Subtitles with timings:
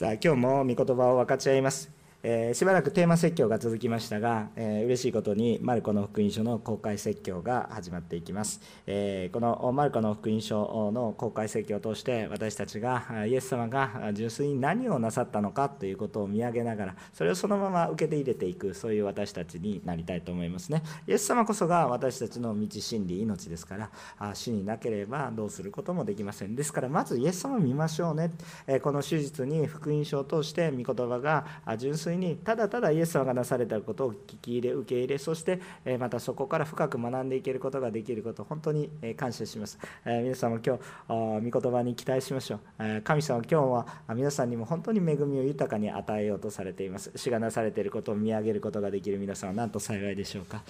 [0.00, 1.99] さあ今日も御言葉を分かち合います。
[2.22, 20.82] えー、しばらくテーマ説教が続きましたが、えー、嬉しいことにマルコの福音書の公開説教が始まっていきます、えー、このマルコの福音書の公開説教を通して私たちがイエス様が純粋に何をなさったのかということを見上げながらそれをそのまま受けて入れていくそういう私たちになりたいと思いますね。
[21.06, 26.54] イエス様こそが私たちの道真理命ですから死になければどうすることもできません。
[26.54, 28.30] ですからまずイエス様を見ましょうね、
[28.66, 31.46] えこの手術に福音書を通して御言葉が
[31.78, 35.60] 純粋粋にただただイエス様がなされたことを聞き入れ受け入れそして
[35.98, 39.78] またそこから深く学んでいけることができること本当に感謝します。
[40.04, 43.02] 皆さんも今日御言葉に期待しましょう。
[43.02, 47.12] 神様今日は皆さんにも本当に恵みを豊かに与えようとされています。
[47.16, 50.62] 主がなされていることを見上げることができる皆さんは何と幸いでしょうか。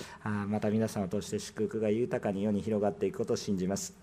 [0.48, 3.94] また皆さんを通して祝福が豊かに世に広がっていくことを信じます。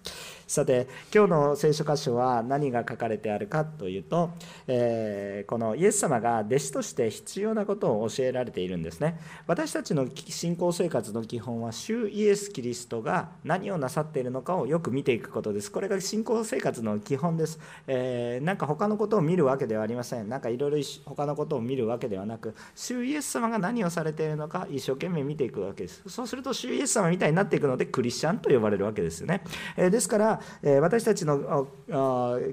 [0.47, 4.31] さて今日の聖書箇所は何が書かれてあるかというと、
[4.67, 9.19] えー、このイエス様が弟子として必要なことを教えられているんですね。
[9.47, 15.69] 私たちの信仰生活の基本は主イエス・キリストが何をなさっているのかをよく見ていくことです。
[15.69, 20.29] これが信仰生活の基本です、えー、なんか他のことを見るわけではありません。
[20.29, 26.03] なんかいろいろ他のことを見るわけではなく主イエス様が何をされているのか一生懸命見ていくわけです。
[26.07, 29.43] そうすると主イエス様みたいになっていくのでクリスチャンと呼ばれるわけですよね、
[29.75, 31.67] えー、ですからえ私たちの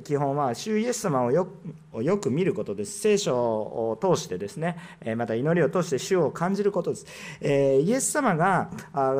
[0.03, 2.98] 基本は主イエス様をよくよく見ることです。
[3.00, 4.77] 聖書を通してですね
[5.17, 7.06] また祈りを通して主を感じることです、
[7.42, 8.70] イエス様が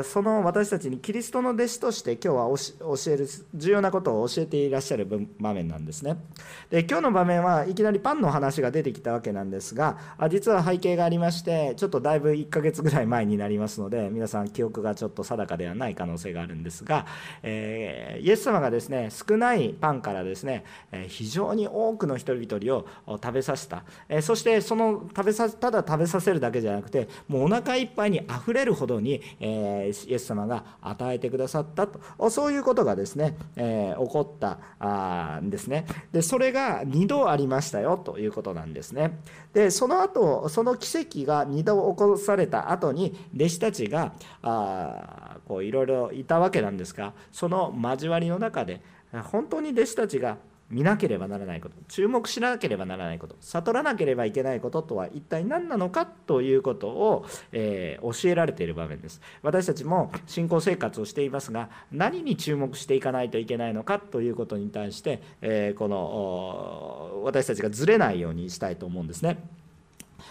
[0.05, 5.07] その私たちにキリストの弟子として今日は教える重要なことを教えていらっしゃる
[5.39, 6.17] 場面なんですね。
[6.71, 9.99] で今日の場面はいきなりパンの話が出てきたわけなんですが
[10.31, 17.07] 実は背景がありましてちょっとだいぶ1ヶ月ぐらい前になりますので皆さん記憶がちょっと定かではない可能性があるんですが、
[17.43, 20.65] えイエス様がですね少ないパンからですね
[21.09, 23.85] 非常に多くの人々を食べさせた。
[24.09, 32.31] えそしてその食べさただ食べさせるだけじゃなくてもうお腹いっぱいにあふれるほどにえイエス様が与えてくださったと。
[32.31, 35.87] そういうことがですねえ起こったんですね。
[36.13, 39.19] でそれが2度ありましたよということなんですね。
[39.53, 44.13] でその後その奇跡が2度起こされた後に弟子たちが
[44.43, 48.81] あこういろいろいたわけなんですがその交わりの中で
[49.31, 50.39] 本当に弟子たちが
[50.71, 69.64] 見なければならないこと注目しなければならないこと悟らなければいけないこととは一体何なのかということを、えー、教えられている場面です私たちも信仰生活をしていますが何に注目していかないといけないのかということに対して、えー、この私たちがずれないようにしたいと思うんですね。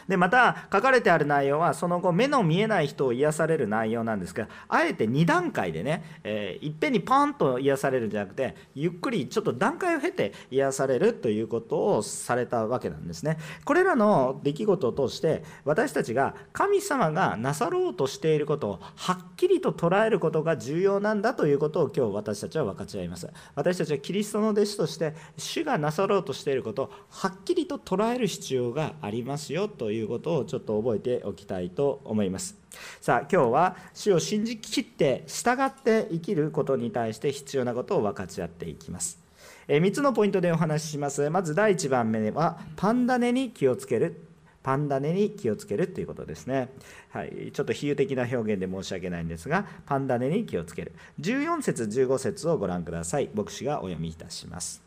[0.07, 13.37] でまた書かれてある内容はその後目の見えない人を癒される内容なんですがあえて2段階でね、えー、いっぺんにパンと癒されるんじゃなくてゆっくりちょっと段階を経て癒されるということをされたわけなんですね。
[13.65, 23.29] これらの出来事を通して私たちが神様がなさろうとしていることをはっきりと捉えることが重要なんだということを今日私たちは分かち合います。
[23.55, 32.55] 私たちはキリストの弟子として主がなさろうとしていることをはっきりと捉える必要がありますよとということをちょっと覚えておきたいと思います。
[33.01, 39.19] さあ今日は主を信じきって従って生きることに対して必要なことを分かち合っていきます。
[39.67, 41.29] え3つのポイントでお話しします。
[41.29, 44.23] まず第1番目はパンダネに気をつける。
[44.63, 46.69] パンダネに気をつけるということですね。
[47.09, 50.93] はい、ちょっと比喩的な表現で申し訳ないんですが、パンダネに気をつける。
[51.19, 53.29] 14節、15節をご覧ください。
[53.33, 54.81] 牧師がお読みいたします。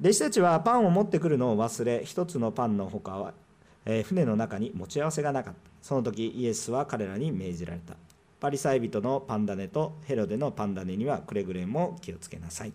[0.00, 3.34] 弟子たちはパンを持ってくるのを忘れ、一つのパンのほかは
[3.84, 5.60] え船の中に持ち合わせがなかった。
[5.80, 7.96] その時イエスは彼らに命じられた。
[8.40, 12.72] パリサイ人のパンダネとヘロデのパンダネにはくれぐれも気をつけなさい。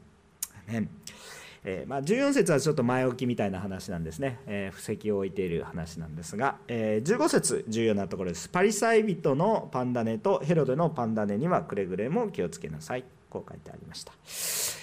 [1.63, 8.47] えー、まあ、14節はちょっと前置きみたいな話なんですね、えー、布石を置いている話なんですが、えー、15節重要なところです。
[8.47, 13.03] パリサイ人のパンダネとヘロデのパンダネにはくれぐれも気をつけなさい。
[13.29, 14.13] こう書いてありました。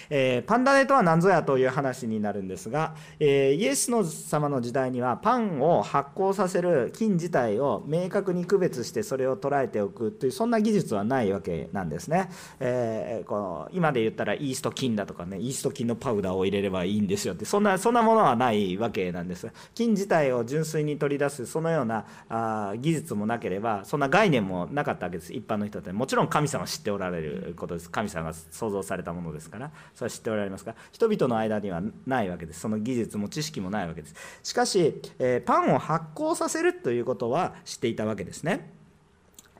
[0.09, 12.29] えー、パンダネとは何ぞやという話になるんですが、えー、イエスの様の時代にはパンを発酵させる菌自体を明確に区別してそれを捉えておくというそんな技術はないわけなんですね、
[12.59, 19.51] えー、この今で言ったらイースト菌だとかねイースト菌のパウダーを入れればいいんですよってそんなそんなものはないわけなんです。
[19.73, 25.33] 菌自体を純粋に取り出すそのようなあ技術もなければそんな概念もなかったわけです。
[25.33, 27.89] 一般の人ってもちろん神様知っておられることです。
[27.89, 29.71] 神様が創造されたものですから。
[29.95, 32.59] それは知っておられますが人々の間にはないわけです。
[32.59, 34.15] その技術も知識もないわけです。
[34.43, 38.74] しかし、えー、パンを発酵させるということは知っていたわけですね。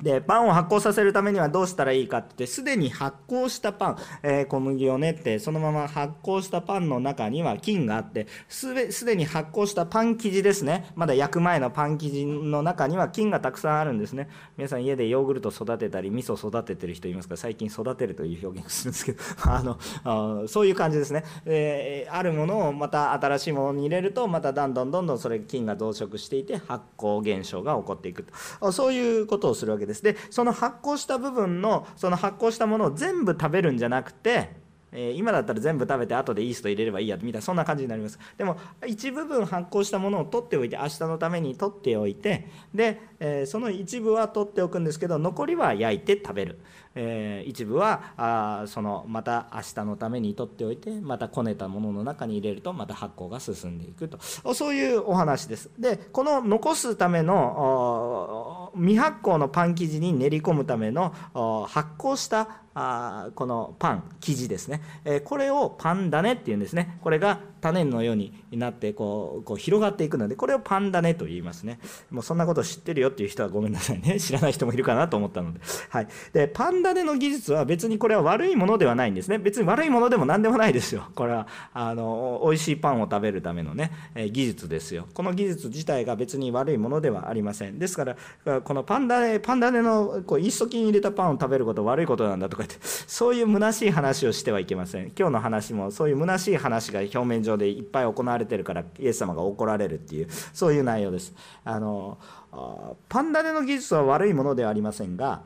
[0.06, 8.72] でパンを発酵させるためにはどうしたらいいかってすでに発酵したパン、えー、小麦を練ってそのまま発酵したパンの中には菌があってす
[9.04, 10.92] でに発酵したパン生地ですね。
[10.96, 14.30] まだ焼く前のパン生地の中には菌がたくさんあるんですね。
[14.58, 17.36] 皆さん家でヨーグルト育てたり味噌育ててる人いますか？
[17.36, 19.24] 最近育てるという表現をするんですけど。
[19.52, 28.24] あのあそういう感じですね、えー、あるものをまた新しいものに入れるとまたどんどんどんどんそれ菌が増殖していて発酵現象が起こっていく
[28.62, 28.72] と。
[28.72, 29.95] そういうことをするわけです。
[30.02, 34.66] でその発酵した部分のその発酵したものを全部食べるんじゃなくて
[34.96, 38.18] え今だったら全部食べて後でイースト入れればいいやみたいなそんな感じになります。
[38.38, 38.58] でも
[38.88, 46.60] 一部分発酵したものを取っておいて明日のために取っておいてで、えその一部は取っておくんですけど残りは焼いて食べる、
[46.96, 54.20] え一部はあそのまた明日のために取っておいてまたこねたものの中に入れるとまた発酵が進んでいくと。
[54.54, 55.70] そういうお話です。
[55.78, 61.14] でこの残すための未発酵のパン生地に練り込むための
[61.68, 66.98] 発酵したあこのパン生地ですね、えこれをパン種っていうんですね。
[67.02, 71.80] これが種のようになってこうこう広がっていくのでこれをパン種と言いますね。
[72.12, 74.20] もうそんなこと知ってるよっていう人はごめんなさいね。
[74.20, 79.38] 知らない人もいるかなと思ったので,、はい、でパン種の技術は別にこれは悪いものではないんですね。
[79.38, 81.06] 別に悪いものでも何でもないですよ。
[81.16, 85.08] これはあの美味しいパンを食べるためのね、え技術ですよ。
[85.14, 87.80] この技術自体が別に悪いものではありません。
[87.80, 88.18] ですから
[88.66, 95.12] このパン種パン種のこうイースト菌入れたパンを食べることは悪いことなんだとかってそういう虚しい話をしてはいけません。
[95.18, 101.34] 今日の話もそういう虚しい話が表面上でいっぱい行われてるからイエス様が怒られるっていうそういう内容です。
[101.64, 102.18] あの
[103.08, 105.44] パンダネの技術は悪いものではありませんが、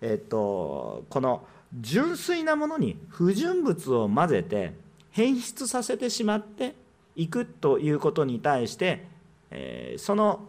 [0.00, 1.44] えっと、この
[1.78, 4.72] 純粋なものに不純物を混ぜて
[5.10, 6.74] 変質させてしまって
[7.16, 9.06] いくということに対して、
[9.50, 10.48] えー、その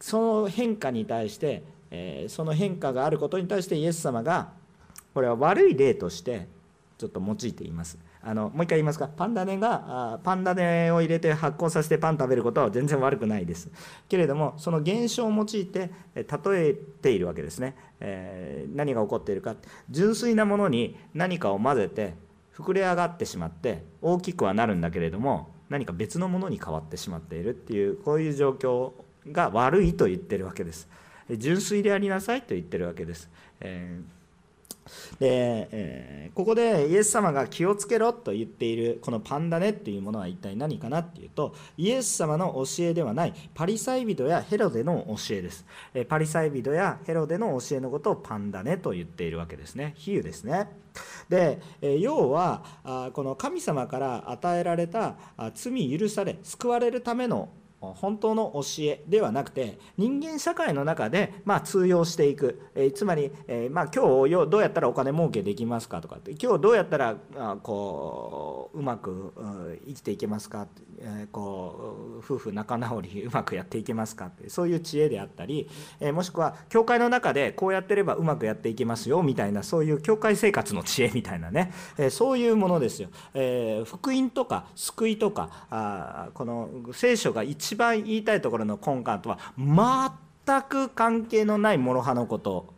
[0.00, 4.50] その変化に対して、えー、その変化があることに対してイエス様が
[5.14, 6.46] これは悪い例として
[6.98, 7.98] ちょっと用いています。
[8.20, 9.08] あのもう一回言いますか。
[9.08, 13.70] パンダネがパンダネを入れて発酵させてパン食べることは全然悪くないです。
[14.08, 19.54] けれどもその現象を用いて例えているわけですね、えー、何が起こっているか。
[19.90, 22.14] 純粋なものに何かを混ぜて
[22.54, 28.92] 膨れ上がってしまって大きくはなるんだけれども何か別のものに変わってしまっているっていうこういう状況
[29.32, 30.88] が悪いと言ってるわけです。
[31.30, 33.28] 純粋でありなさいと言ってるわけです、
[33.60, 34.18] えー
[35.18, 49.94] で、えー、ここでイエス様が気をつけろと言っているこのパンダネっていうものは一体何かなっていうとイエス様の教えではないパリサイ人やヘロデの教えです、えパリサイ人やヘロデの教えのことをパンダネと言っているわけですね。
[49.96, 50.68] 比喩ですね。
[51.28, 51.60] で
[52.00, 66.32] 要はあこの神様から与えられたあ罪許され救われるための本当の教えではなくて人間社会の中でまあ通用していく、えつまり、えまあ、今日どうやったらお金儲けできますかとかって。
[66.32, 69.32] 今日どうやったらあこううまく
[69.86, 70.66] 生きていけますか、
[71.00, 74.48] えこう夫婦仲直りうまくやっていけますかって。
[74.48, 75.68] そういう知恵であったり、
[76.00, 92.72] えもしくは教会の中でこうやってればうまくやっていけますよみたいなそういう教会生活の知恵みたいなね、えそういうものですよ、え福音とか救いとかあこの聖書が一一番言いたいところの根幹とは全く関係のない諸刃のこと。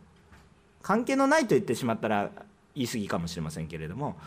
[0.81, 2.29] 関係のないと言ってしまったら
[2.75, 4.17] 言い過ぎかもしれませんけれども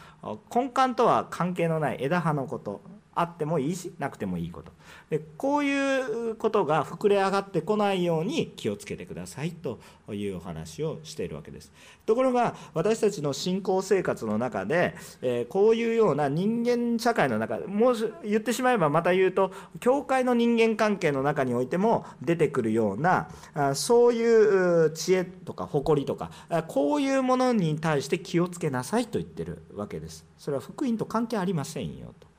[0.55, 2.81] 根幹とは関係のない枝葉のこと。
[3.15, 4.73] あってもいいしなくてもいいこと。
[5.11, 9.79] でこういうことが膨れ上がってこないように気をつけてくださいと
[10.13, 11.73] いうお話をしているわけです。
[12.07, 26.31] ところが私たちの信仰生活の中で、えー、こういうような人間社会の中でもう言ってしまえばまた言うと教会の人間関係の中においても出てくるようなあそういう知恵とか誇りとか
[26.69, 30.27] こういうものに対して気をつけなさいと言ってるわけです。
[30.39, 32.34] それは福音と関係ありませんよと。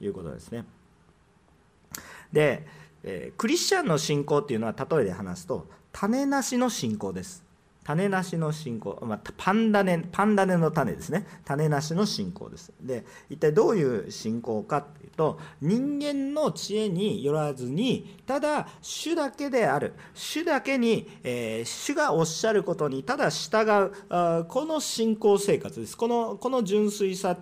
[0.00, 0.64] いうことですね。
[2.32, 2.66] で、
[3.02, 7.48] えクリスチャンの信仰っていうのは例えで話すと種なしの信仰です。
[7.88, 11.26] 種なしの信仰、まあ、パンダネパンダネの種ですね。
[11.46, 12.70] 種なしの信仰です。
[12.82, 19.94] で一体どういう信仰かっていうと人間の知恵によらずにただ主だけである。
[20.12, 25.96] 主だけに、えー、主がおっしゃることにただ従うこの信仰生活です。
[25.96, 27.38] このこの純粋さ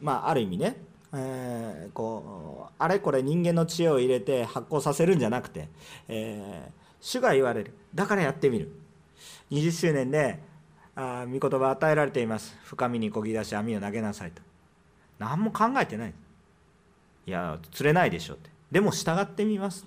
[0.00, 0.89] まあある意味ね。
[1.12, 5.68] えー、こうあれこれ人間の知恵を入れて発酵させるんじゃなくて、
[6.08, 7.74] えー、主が言われる。
[7.94, 8.70] だからやってみる。
[9.50, 10.38] 20周年で
[10.94, 12.56] あ御言葉与えられています。
[12.64, 14.42] 深みにこぎ出し網を投げなさいと。
[15.18, 16.14] 何も考えてない。
[17.26, 18.50] いや釣れないでしょって。
[18.70, 19.86] でも従ってみます。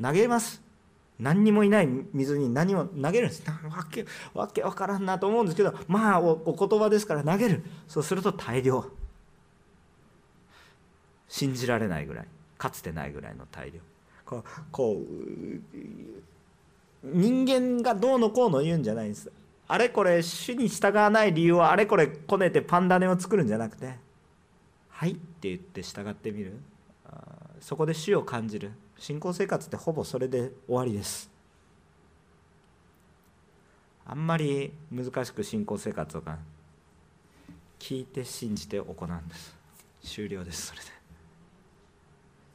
[0.00, 0.62] 投げます。
[1.18, 1.88] 何にもいない。
[2.12, 3.42] 水に何も投げるんです。
[3.70, 7.62] わけわけわからんなと思うんですけどまあおお言葉ですから投げる。
[7.88, 8.84] そうすると大量。
[11.28, 12.26] 信じられないぐらい
[12.58, 13.80] かつてないぐらいの大量。
[14.24, 15.06] こうこう
[17.04, 19.30] 人間がどうのこうの言うんじゃないんです。
[19.68, 23.94] あれこれ主に従わない理由はあれこれこねてパンダネを作るんじゃなくて
[24.90, 26.54] 「はい」って言って従ってみる。
[27.60, 28.72] そこで主を感じる。
[28.98, 31.30] 信仰生活ってほぼそれで終わりです。
[34.06, 36.38] あんまり難しく信仰生活とか
[37.78, 39.56] 聞いて信じて行うんです。
[40.02, 40.86] 終了ですそれで。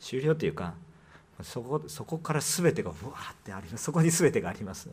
[0.02, 0.74] 終了というか
[1.44, 2.96] そこそこから全てがわ
[3.32, 3.86] ってあります。
[3.86, 4.90] そこに全てがあります。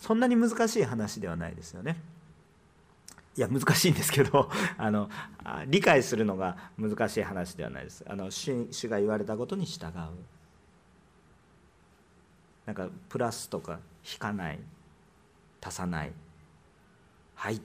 [0.00, 1.96] そんなに難しい話ではないですよね。
[3.36, 5.10] いや難しいんですけど あの
[5.66, 8.04] 理解するのが難しい話ではないです。
[8.06, 9.92] あの主主が言われたことに従う。
[12.66, 14.58] なんかプラスとか引かない。
[15.62, 16.12] 足さない。
[17.34, 17.60] はいっ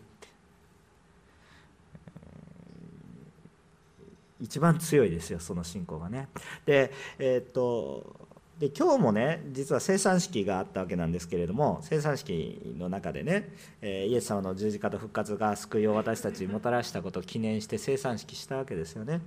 [4.39, 6.29] 一番強いですよその信仰がね。
[6.65, 8.28] でえっ、と
[8.59, 19.21] で今日もね実は生産式があったわけなんですけれども生産式の中でね、えイエス様の十字架と復活が救いを私たちにもたらしたことを記念して生産式したわけですよね。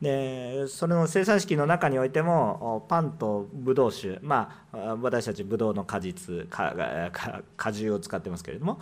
[0.00, 8.78] でそれの生産式の中においてもパンとブドウ酒まあ私たちブドウの果実果汁を使ってますけれども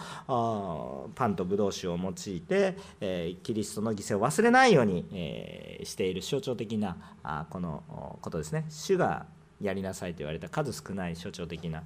[1.15, 8.67] パンとブドウ酒を用いて、えキリストの犠牲を忘れないように、えしている象徴的なあこのことですね。
[8.69, 9.25] 主が
[9.65, 11.83] やりなさいと言われた数少ない象徴的な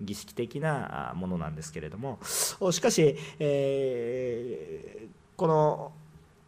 [0.00, 2.18] 儀式的なものなんですけれども。
[2.24, 5.92] しかし、えー、この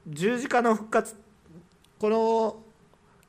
[0.07, 1.17] 十字架の復活
[1.99, 2.57] この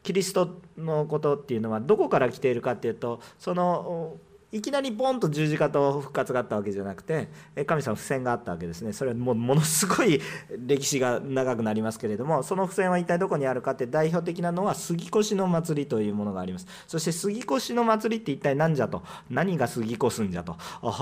[0.04, 4.18] キリストのことっていうのはどこから来ているかっていうとその
[4.52, 7.28] いきなりボンと十字架と復活があったわけじゃなくて
[7.66, 8.94] 神様付箋があったわけですね。
[8.94, 10.22] それはもうものすごい
[10.58, 16.68] 歴史が長くなりますけれどもその付箋は一体どこにあるかって代表的なのは杉越の祭りというものがあります。
[16.88, 19.04] そして杉越の祭りって一体何じゃと？
[19.30, 20.58] 何が杉越すんじゃと？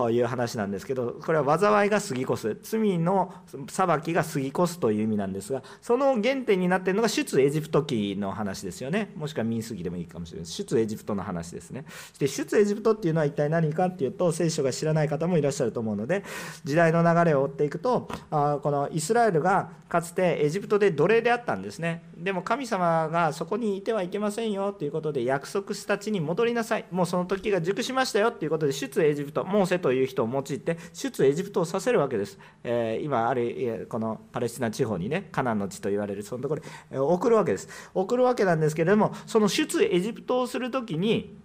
[0.10, 2.36] いう話なんですけどこれは災いが杉越。
[2.36, 3.34] す罪の
[3.70, 9.12] 裁きが杉越すという意味なんですがその原点になっているのが出エジプト記の話ですよね。
[9.16, 11.86] もしくは民数記でもいいかもしれない出エジプトの話ですね。
[12.20, 16.24] で出エジプトっていうのは体何かっていうと聖書が知らない方もいらっしゃると思うので
[16.66, 22.04] 時代の流れを追っていくとあこのイスラエルがかつてエジプトで奴隷であったんですね。
[22.18, 26.86] でも神様がそこにいてはいけませんよということで約束した地に戻りなさい。
[26.92, 37.70] もうその時が熟しましたよということで出エジプトモーセという人を用いて出エジプトをさせるわけです、えー、今あるこのパレスチナ地方にねカナンの地と言われるそのところに送るわけです。
[37.94, 41.38] 送るわけなんですけれどもその出エジプトをする時に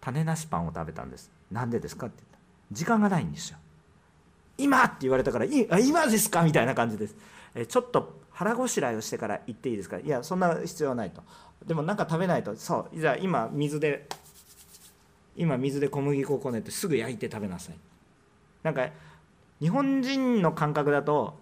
[0.00, 1.30] 種なしパンを食べたんです。
[1.50, 2.38] なんでですかって言った
[2.72, 3.58] 時間がないんですよ。
[4.58, 7.16] 今って言われたからあ今ですかみたいな感じです。
[7.54, 9.98] えちょっと腹ごしらえをしてから行っていいですか？
[9.98, 11.22] いやそんな必要はないと。
[11.66, 12.54] でも何か食べないと。
[12.56, 14.06] そうじゃあ今水で
[15.36, 17.74] 今水で小麦粉をこねてすぐ焼いて食べなさい。
[18.62, 18.88] なんか
[19.60, 21.38] 日本人の感覚だと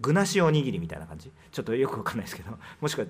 [0.00, 1.30] 具なしおにぎりみたいな感じ。
[1.50, 3.06] ちょっとよくわかんないですけどもしくは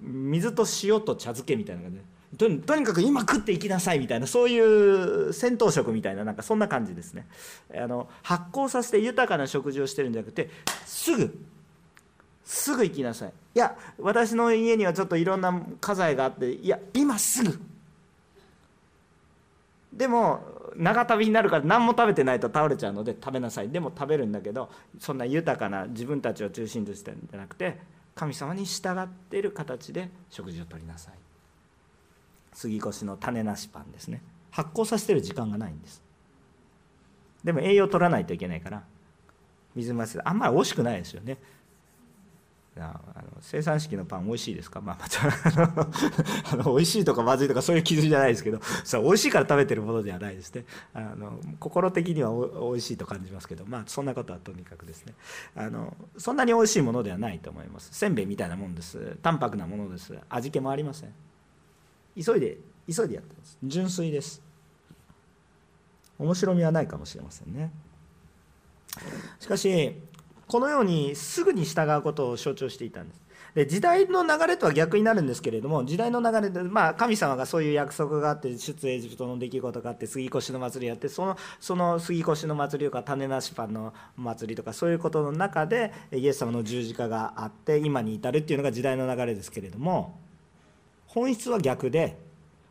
[0.00, 1.98] 水と塩と茶漬けみたいな感じ。
[2.32, 7.26] でとにかく今食っていきなさいみたいなそういう戦闘食みたいななんかそんな感じですね。
[7.74, 10.48] あの発酵させて豊かな食事をしてるんじゃなくて
[10.86, 11.38] すぐ
[12.44, 13.32] すぐ行きなさい。
[13.56, 17.60] いや私の家にはちょっといろんな家財があっていや今すぐ。
[19.92, 20.40] でも
[20.76, 23.70] 長旅になるから何も食べてないと倒れちゃうので食べなさい。
[23.70, 27.78] でも食べるんだけどそんな豊かな自分たちを中心としてるんじゃなくて
[28.14, 31.14] 神様に従っている形で食事をとりなさい。
[32.52, 34.22] 杉越の種なしパンですね。
[34.50, 36.02] 発酵させてる時間がないんです。
[37.44, 38.82] でも栄養を取らないといけないから
[39.74, 41.38] 水増しあんまり美味しくないですよね。
[42.76, 45.26] あの生産式のパン美味しいですか、まあ、また
[46.52, 50.64] あの美味しいとかまずいとかそういう基準じゃないですけどそ美味しいから食べてるものではないですね。
[50.94, 55.14] あの心的にはお美味しいと感じますけどまあそんなことはとにかくですね。
[55.56, 57.90] あのそんなに美味しいものではないと思います。
[57.92, 59.18] せんべいみたいなもんです。
[59.20, 60.16] 淡白なものです。
[60.28, 61.12] 味気もありません。
[62.14, 62.58] 急いで
[62.88, 63.58] 急いでやってます。
[63.64, 64.42] 純粋です。
[66.18, 67.72] 面白みはないかもしれませんね。
[69.38, 69.96] しかし
[70.50, 73.20] このようにすぐに従うことを象徴していたんです。
[73.54, 90.18] で時代の流れとは逆になるんですけれども時代の流れで、まあ、神様がそういう約束があって出エジプトの出来事があって杉越の祭りやってそのその杉越の祭りとか種なしパンの祭りとかそういうことの中でイエス様の十字架があって今に至るっていうのが時代の流れですけれども
[91.06, 92.18] 本質は逆で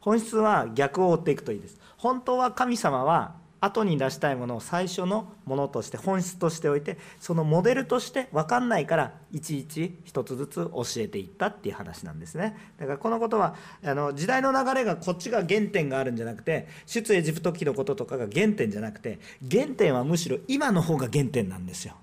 [0.01, 1.77] 本質は逆を追っていくといいです。
[1.97, 12.55] 本当は神様は後に出したいものを最初のものとして本質としておいてそのモデルとして分かんないからいちいち一つずつ教えていったっていう話なんですね。
[12.77, 21.95] だからこのことはあの時代の流れがこっちが原点があるんじゃなくて出エジプト記のこととかが原点じゃなくて原点はむしろ今の方が原点なんですよ。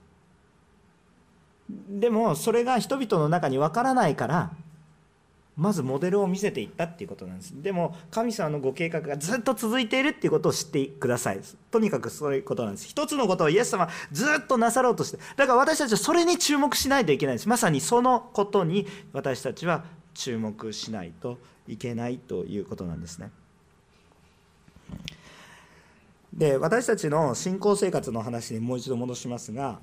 [1.88, 4.52] でもそれが人々の中に分からないから
[5.56, 7.62] まずモデルを見せていったっていうことなんです。
[7.62, 11.40] でも神様のご計画がずっと続いているっていうことを知ってください。
[11.70, 12.86] とにかくそういうことなんです。
[12.86, 17.48] 一つのことをイエス様ずっとなさろうとしてだから私たちはそれに注目しないといけないんです。
[17.48, 23.30] まさにそのことに私たちは注目しないといけないということなんですね。
[26.34, 29.80] で私たちの信仰生活の話にもう一度戻しますが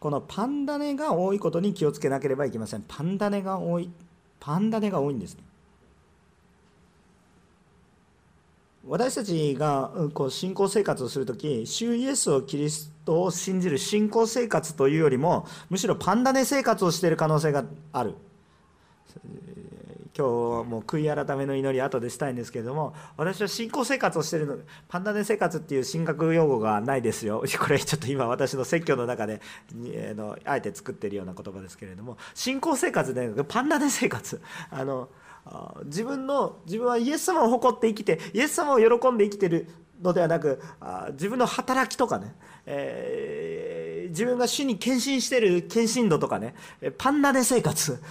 [0.00, 2.84] このパンダネが多いことに気をつけなければいけません。
[2.86, 3.88] パンダネが多い。
[4.40, 5.42] パンダネが多いんですね。
[8.88, 18.14] 私たちがこう信仰生活をする時主イエスをキリストを信じる信仰生活というよりもむしろパンダネ生活をしている可能性がある
[20.16, 27.44] 今日も悔い改めの祈り後でしたいんですけれども私は信仰生活をしているのでパンダネ生活っていう神学用語がないですよ。
[27.60, 29.42] これちょっと今私の説教の中で
[30.10, 34.40] あのあえて作ってるような言葉ですけれども信仰生活でパンダネ生活。
[34.70, 35.10] あの
[35.84, 39.68] 自分の自分はイエス様を誇って生きてイエス様を喜んで生きてる
[40.02, 40.60] のではなく
[41.12, 46.54] 自分の働きとかね、えー、自分が主に献身してる献身度とかね
[46.98, 48.02] パンダネ生活。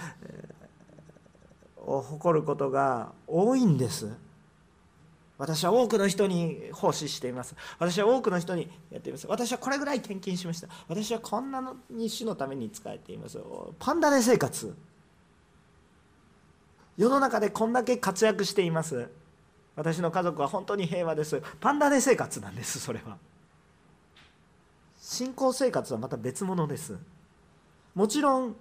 [1.86, 4.12] を誇ることが多いんです。
[5.38, 7.54] 私は多くの人に奉仕しています。
[7.78, 9.26] 私は多くの人にやっています。
[9.28, 10.68] 私はこれぐらい献金しました。
[10.88, 13.38] 私はこんなのに主のために使えています。
[13.78, 14.74] パンダネ生活。
[16.96, 19.10] 世の中でこんだけ活躍しています。
[19.76, 21.42] 私の家族は本当に平和です。
[21.60, 23.18] パンダネ生活なんですそれは。
[24.98, 26.98] 信仰生活はまた別物です。
[27.94, 28.56] もちろん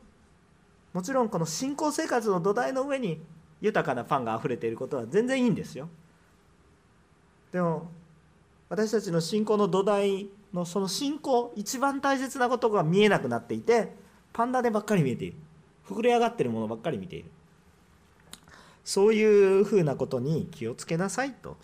[0.95, 3.21] もちろんこの信仰生活の土台の上に
[3.59, 5.89] 豊かなパンがあふれていることは全然いいんですよ。
[7.51, 7.91] でも
[8.69, 13.93] 私たちの信仰の土台のその信仰一番大切なことが見えなくなっていて
[14.31, 15.37] パンダでばっかり見えている。
[15.85, 17.29] 膨れ上がってるものばっかり見ている。
[18.85, 21.57] そういうふうなことに気をつけなさいと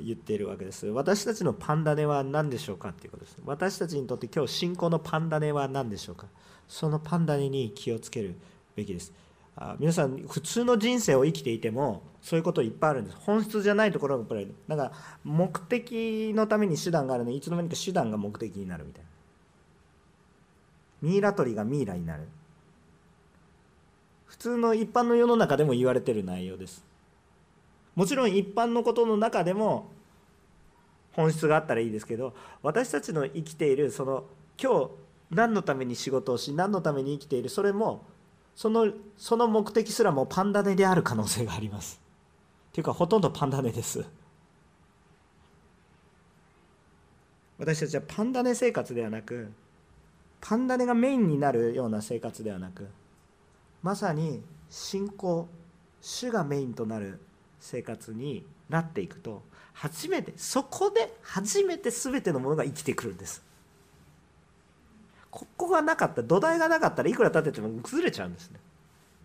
[0.00, 0.86] 言っているわけです。
[0.86, 3.38] 私たちのパンダネは何でしょうかということです。
[3.44, 6.26] 私たちにとって今日信仰のパンダネは何でしょうか。
[6.68, 8.36] そのパンダネに気をつける。
[8.76, 9.12] べきです。
[9.54, 13.16] あ皆さん普通の人生を生きていてもそういうこといっぱいあるんです。
[13.20, 14.92] 本質じゃないところがやっぱりなんか
[15.24, 19.08] 目的のために手段があるのにいつの間にか手段が目的になるみたいな。
[21.02, 22.28] ミイラ取りがミイラになる。
[24.26, 26.84] 普通の一般の世の中でも言われてる内容です。
[27.94, 29.90] もちろん一般のことの中でも
[31.12, 34.24] 本質があったらいいですけど私たちの生きているその
[34.60, 34.90] 今日
[35.30, 38.04] 何のために仕事をし何のために生きているそれも
[38.54, 42.00] そのその目的すらもパンダネである可能性があります。
[42.72, 44.04] というかほとんどパンダネです。
[47.58, 49.52] 私たちはパンダネ生活ではなく
[50.40, 52.88] パンダネがメインになるような生活ではなく
[53.82, 55.48] まさに信仰
[56.00, 57.20] 主がメインとなる
[57.60, 63.42] 生活になっていくと初めてそこで初めて全てのものが生きてくるんです。
[65.32, 68.60] ここがなかった土台がなかったらいくら立てても崩れちゃうんですね。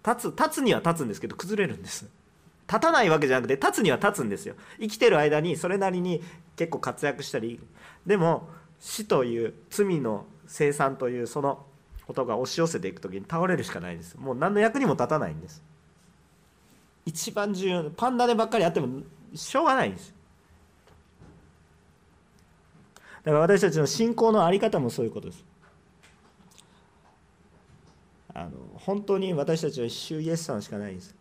[0.06, 2.10] 立つ立つには立つんですけど崩れるんです。
[2.68, 4.56] 立たないわけじゃなくて立つには立つんですよ。
[4.80, 6.24] 生きてる間にそれなりに
[6.56, 7.60] 結構活躍したり
[8.06, 8.48] でも
[8.80, 11.66] 死という罪の生産というその
[12.06, 14.16] ことが押し寄せていく時に倒れるしかないです。
[14.16, 15.62] もう何の役にも立たないんです。
[17.06, 19.02] 一番重要なパンダでばっかりあっても
[19.34, 20.14] しょうがないんです。
[23.24, 25.44] だから私たちの信仰の在り方もそういうことです。
[28.38, 31.16] あの本当に私たちは主イエスさんしかないんです。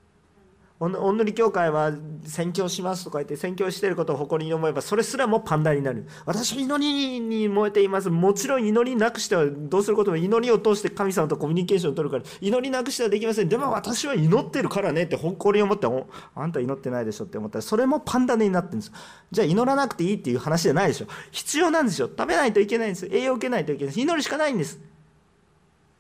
[0.79, 1.91] おんぬり教会は
[2.25, 6.07] 宣教しますとか言って宣教してることを誇りに思えばそれすらもパンダになる。
[6.27, 8.11] 私は祈りに燃えています。
[8.11, 13.49] もちろん祈りなくしてはどうすることも祈りを通して神様とコミュニケーションを取るから祈りなくしてはできません。
[13.49, 18.93] でも私は祈ってるからねって誇りを持ってあんた祈ってないでしょって思ったらそれもパンダになってるんです。
[19.33, 21.07] じゃあ祈らなくていいっていう話じゃないでしょ。
[21.31, 22.09] 必要なんですよ。
[22.09, 23.07] 食べないといけないんです。
[23.11, 24.01] 栄養を受けないといけないです。
[24.01, 24.79] 祈るしかないんです。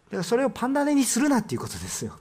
[0.06, 2.16] だからそれをパンダネにするなっていうことですよ。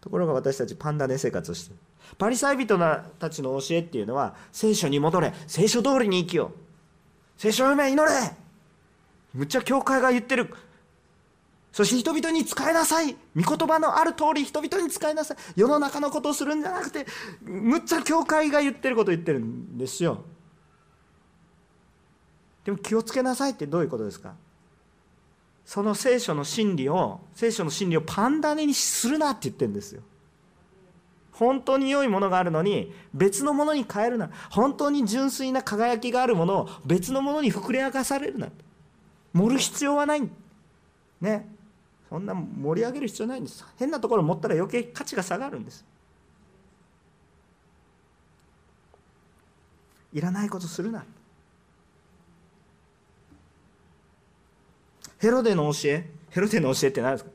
[0.00, 1.76] ところが私たちパンダネ生活をしてる
[2.18, 2.78] パリサイ人
[3.18, 6.58] たちの教えっていうのは聖書に戻れ聖書通りに生きよう。
[7.36, 8.32] 聖書を読め祈れ。
[9.32, 10.54] むっちゃ教会が言ってる。
[11.72, 13.16] そして人々に使いなさい。
[13.34, 15.36] 御言葉のある通り人々に使いなさい。
[15.56, 17.06] 世の中のことをするんじゃなくて
[17.42, 20.22] むっちゃ教会が言ってることを言ってるんですよ。
[22.64, 24.34] でも気をつけなさいってどういうことですか？
[25.66, 30.02] その聖書の真理を聖書の真理をパンダネにするなって言ってるんですよ。
[31.32, 34.30] 本当に良いものがあるのに別のものに変えるな。
[34.50, 38.48] 本当に純粋な輝きがあるものを別のものに膨れ上がされるな。
[39.32, 40.22] 盛る必要はない。
[41.20, 41.48] ね。
[42.08, 43.64] そんな盛り上げる必要ないんです。
[43.76, 45.84] 変なところ持ったら余計価値が下がるんです。
[50.12, 51.04] いらないことするな。
[55.24, 56.10] ヘロデの教え？
[56.28, 57.30] ヘロデの教えって何ですか？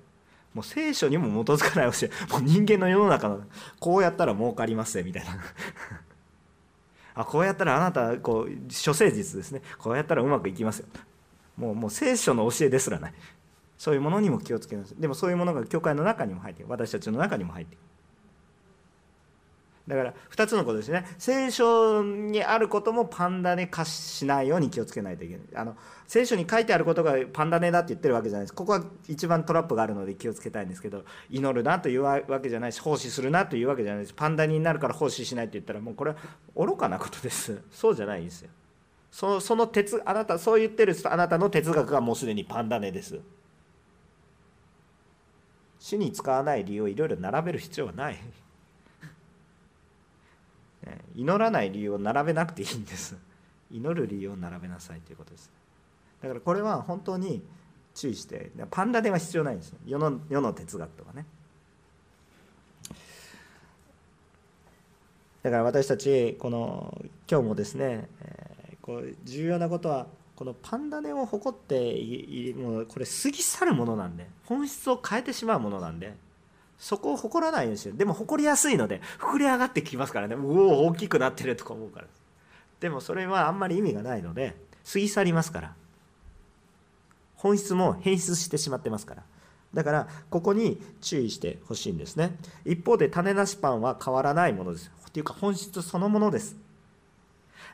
[0.53, 2.31] もう聖書にも基づかない教え。
[2.31, 3.41] もう人間の世の中の。
[3.79, 5.31] こうやったら儲かりますねみたいな。
[7.15, 9.63] あこうやったらあなたこう諸聖実ですね。
[9.79, 10.85] こうやったらうまくいきますよ。
[11.57, 13.13] もうもう聖書の教えですらない。
[13.75, 14.93] そういうものにも気をつけます。
[14.99, 17.83] でもそういうものが教会の中にも入って私たちの中にも入っている。
[19.89, 21.03] だから2つのことですね。
[21.17, 25.43] 聖書にあることもパンダネ化しないように気をつけないといけない。
[25.55, 25.75] あの
[26.05, 28.53] 聖書に書いてあることがパンダネだって言ってるわけじゃないです。
[28.53, 36.17] ここは一番トラップがあるので気をつけたいんですけど祈るなというわけじゃないし奉仕するなというわけじゃないですパンダネになるから奉仕しないって言ったらもうこれは
[36.55, 37.59] 愚かなことです。
[37.71, 38.51] そうじゃないんですよ。
[39.09, 43.19] そその哲あなたそう言ってるあなたの哲学がもうすでにパンダネです。
[45.79, 48.19] 死に使わない理由をいろいろ並べる必要はない。
[51.15, 53.17] 祈らない理由を並べなくていいんです。
[53.71, 55.51] 祈る理由を並べなさいということです。
[56.21, 57.41] だからこれは本当に
[57.95, 61.25] 注意してパンダでは必要ないんです世の世の哲学とかね。
[65.43, 76.15] だから私たちこの今日もですね、えこう重要なことはこのパンダネを誇ってもうこれ過ぎ去るものなんで本質を変えてしまうものなんで
[76.79, 80.35] そこを誇らないんですよでも誇りやすいので膨れ上がってきますからね。
[80.35, 82.07] うお大きくなってるとか思うから。
[82.79, 84.55] でもそれはあんまり意味がないので
[84.91, 85.73] 過ぎ去りますから。
[87.35, 89.23] 本質も変質してしまってますから。
[89.73, 92.35] だからここに注意してほしいんですね。
[92.65, 94.89] 一方で種なしパンは変わらないものです。
[95.07, 96.55] っていうか本質そのものです。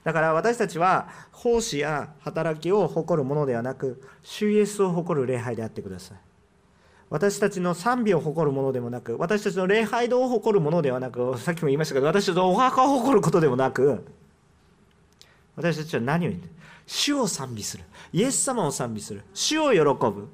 [0.04, 6.18] だから私たちは奉仕や働きを誇るものではなく主イエスを誇る礼拝であってください。
[7.10, 14.06] 私たちの賛美を誇るものでもなく私たちの礼拝堂を誇るものではなくさっきも言いましたけど私たちのお墓を誇ることでもなく
[15.56, 16.50] 私たちは何を言って
[16.88, 17.84] 主を賛美する。
[18.14, 19.24] イエス様を賛美する。
[19.34, 20.28] 主を喜ぶ。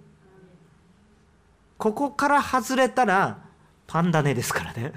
[1.77, 3.39] ここから外れたら
[3.87, 4.93] パンダネですからね。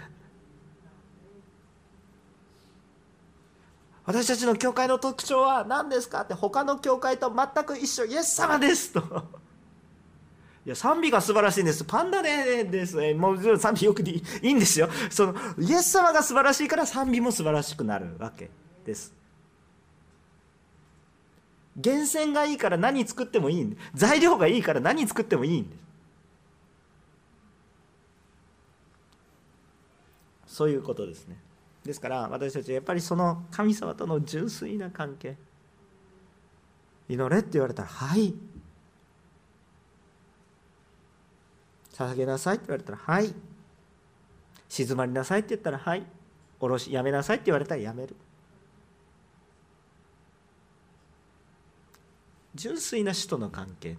[4.04, 8.04] 私たちの教会の特徴は何ですかって他の教会と全く一緒。
[8.04, 9.43] イエス様ですと。
[10.66, 11.84] いや賛美が素晴らしいんです。
[11.84, 12.96] パンダネです。
[12.96, 14.88] ねもう賛美よくいいんですよ。
[15.10, 18.48] そのイエス様が素晴らしいから賛美も素晴らしくなるわけ
[18.86, 19.12] です。
[21.76, 25.84] 源泉がいいから何作ってもいいんで材料がいいから何作ってもいいんです。
[30.46, 31.36] そういうことですね。
[31.84, 35.36] ですから私たちはやっぱりその神様との純粋な関係。
[37.06, 38.32] 祈れって言われたらはい。
[41.94, 43.32] 捧げなさいって言われたらはい
[44.68, 46.04] 静まりなさいって言ったらはい
[46.60, 48.16] おろしやめなさいって言われたらやめる。
[52.54, 53.96] 純粋な主との関係。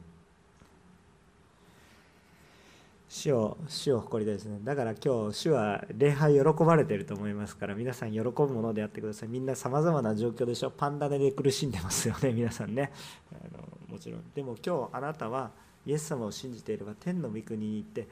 [3.08, 4.60] 主を主を誇りですね。
[4.63, 9.29] だから今日主は礼拝喜ばれてると思いますから皆さん喜ぶものであってください。
[9.29, 10.71] みんなさまざまな状況でしょ。
[10.71, 12.91] パンダネで苦しんでますよね皆さんね。
[13.31, 14.23] あのもちろん。
[14.34, 15.51] でも今日あなたは
[15.86, 18.08] イエス様を信じていれば天の御国に行って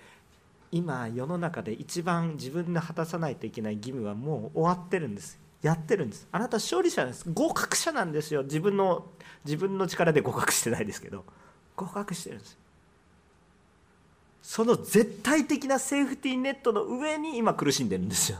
[0.71, 5.39] 今世の中で一番自分の果たさないといけない義務はもう終わってるんです。
[5.61, 6.27] やってるんです。
[6.31, 7.25] あなた勝利者です。
[7.31, 8.43] 合格者なんですよ。
[8.43, 9.05] 自分の
[9.45, 11.23] 自分の力で合格してないですけど。
[11.75, 12.57] 合格してるんです。
[14.41, 18.39] その絶対的なセーフティーネットの上に今苦しんでるんですよ。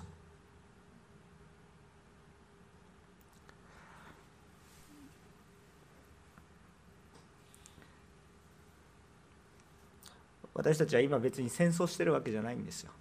[10.54, 12.92] 私たちは今別に戦争してるわけじゃないんですよ。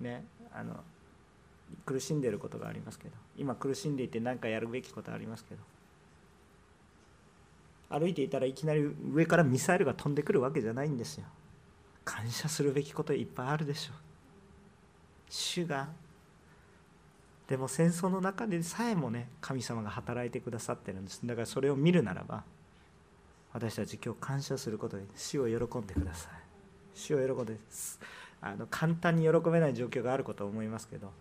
[0.00, 0.76] ね、あの
[1.84, 3.14] 苦しんでることがありますけど。
[3.36, 5.60] 今苦しんでいて何かやるべきことありますけど。
[7.88, 8.82] 歩いていたらいきなり
[9.12, 11.26] 上からミサイルが飛んでくるわけじゃないんですよ。
[12.04, 13.96] 感謝するべきこといっぱいあるでしょう。
[15.28, 15.88] 主が
[17.48, 21.20] でも戦争の中でさえもね神様が働いてくださってるんです。
[21.24, 22.44] だからそれを見るならば
[23.52, 26.41] 私たち今日感謝することで死を喜んでください。
[26.94, 28.00] 主を喜ぶです。
[28.40, 31.12] あの簡単に喜べない状況があることは思いますけど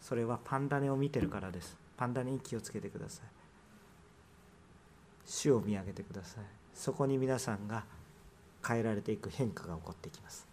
[0.00, 1.76] それはパンダネを見てるからです。
[1.96, 3.26] パンダネに気をつけてください。
[5.26, 6.44] 主を見上げてください。
[6.74, 7.84] そこに皆さんが
[8.66, 10.48] 変えられていく変化が起こっていきます。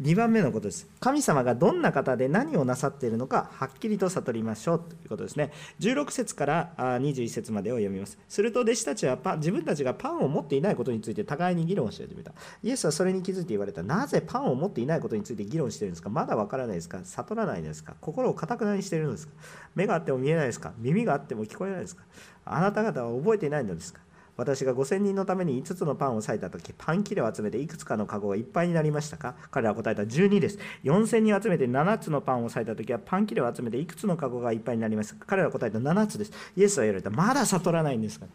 [0.00, 0.86] 2番目のことです。
[1.00, 5.50] 神様がどんな方で何をなさっているのか、はっきりと悟りましょうということですね。
[5.80, 8.16] 16節から21節までを読みます。
[8.28, 12.32] すると弟子たちはパ自分たちがパンを持っていないことについて互いに議論し始めた。
[12.62, 13.82] イエスはそれに気づいて言われた。
[13.82, 16.10] なぜパンを持っていないことについて議論しているんですか？
[16.10, 17.00] まだわからないですか？
[17.02, 17.96] 悟らないですか？
[18.00, 19.32] 心をかたくなにしているのですか？
[19.74, 20.74] 目があっても見えないですか？
[20.78, 22.04] 耳があっても聞こえないですか？
[22.44, 24.00] あなた方は覚えていないのですか？
[24.38, 29.34] 私が5000人のために5つのパンを割いた時パン切れを集めていくつかの籠がいっぱいになりましたか？
[29.50, 30.58] 彼らは答えた12です。
[30.84, 35.26] 4000人集めて7つのパンを割いた時はパン切れを集めていくつの籠がいっぱいになりましたか？
[35.26, 36.32] 彼らは答えた7つです。
[36.56, 37.10] イエスは言われた。
[37.10, 38.26] まだ悟らないんですか？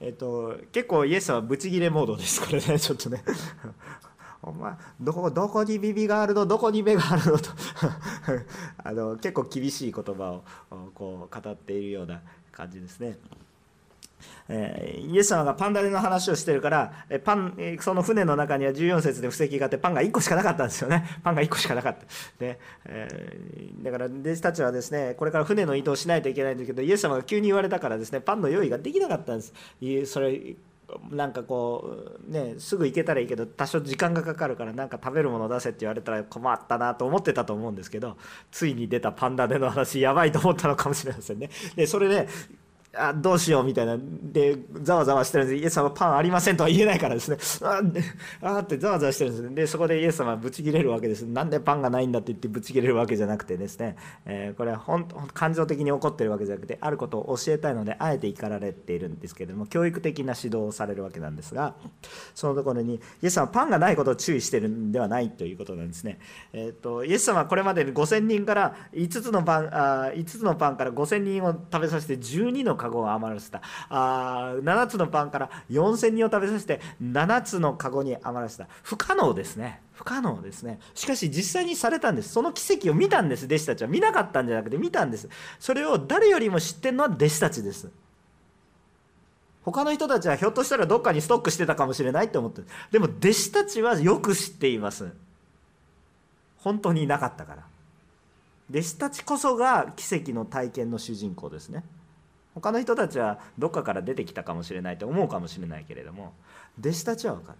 [0.00, 3.22] えっと、結構イエスはブチギレモードです、これね、ちょっとね。
[4.42, 6.44] お前どこどこに耳があるの？
[6.44, 7.38] どこに目があるの？
[7.38, 7.50] と。
[8.82, 10.44] あの結構厳しい言葉を
[10.92, 13.16] こう語っているような感じですね。
[14.54, 21.06] えー、イエス様がパンダネの話をしてるから、えパンえその船の中には14節で布石があってパンが1個しかなかったんですよね。
[21.24, 22.04] パンが1個しかなかった。
[22.38, 29.54] で、えー、だから弟子たちはですねこれから船の移動しないといけないんですけどイエス様が急に言われたからですねパンの用意ができなかったんです。
[30.06, 30.38] それ
[31.10, 38.18] なんかこうねすぐ行けたらいいけど多少時間がかかるからなんか食べるもの出せって言われたら困ったなと思ってたと思うんですけど
[38.50, 41.48] ついに出たパンダでの話やばいと思ったのかもしれませんね。
[41.76, 42.28] でそれで、ね、
[42.94, 43.96] あどうしようみたいな。
[43.98, 45.62] でざわざわしてるんです。
[45.62, 47.66] イエス様パンありませんとは言えないからですね。
[47.66, 47.80] あ
[48.42, 51.22] あってざわざわしてるんですでそこでイエス様はブチ切れるわけです。
[51.22, 61.74] なんでパンがないんだって言ってブチ切れるわけじゃなくてですね、えー、これは本当感情的に怒ってるわけじゃなくてあることを教えたいのであえて怒られているんですけれども教育的な指導をされるわけなんですが
[62.34, 66.18] そのところにイエス様パンがないことを注意してるんではないということなんですね、
[66.52, 73.62] えーと、イエス様はこれまで5000人から5つのパンあ5つのパンから5000人を食べさせて12の籠を余らせた。
[73.88, 78.66] あ7つのパンから4000人を食べさせて7つの籠に余らせた。
[78.82, 79.80] 不可能ですね。
[79.92, 80.80] 不可能ですね。
[80.94, 82.30] しかし実際にされたんです。
[82.30, 83.46] その奇跡を見たんです。
[83.46, 83.88] 弟子たちは。
[83.88, 85.28] 見なかったんじゃなくて見たんです。
[85.60, 87.88] それを誰よりも知ってるのは弟子たちです。
[89.64, 92.62] 他の人たちはひょっとしたらどっかにストックしてたかもしれないって思って。
[92.62, 95.08] るでも弟子たちはよく知っています。
[96.58, 97.62] 本当になかったから。
[98.70, 101.84] 弟子たちこそが奇跡の体験の主人公ですね。
[102.54, 106.34] 他の人たちはどっかから出てきたかもしれないと思うかもしれないけれども
[106.78, 107.58] 弟子たちは分かる。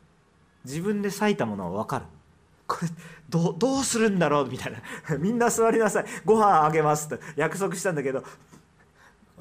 [0.64, 2.05] 自分で裂いたものは分かる。
[2.66, 2.88] これ
[3.28, 5.18] どどうするんだろうみたいな。
[5.18, 6.05] みんな座りなさい。
[6.24, 7.18] ご飯あげますと。
[7.37, 8.22] 約束したんだけど。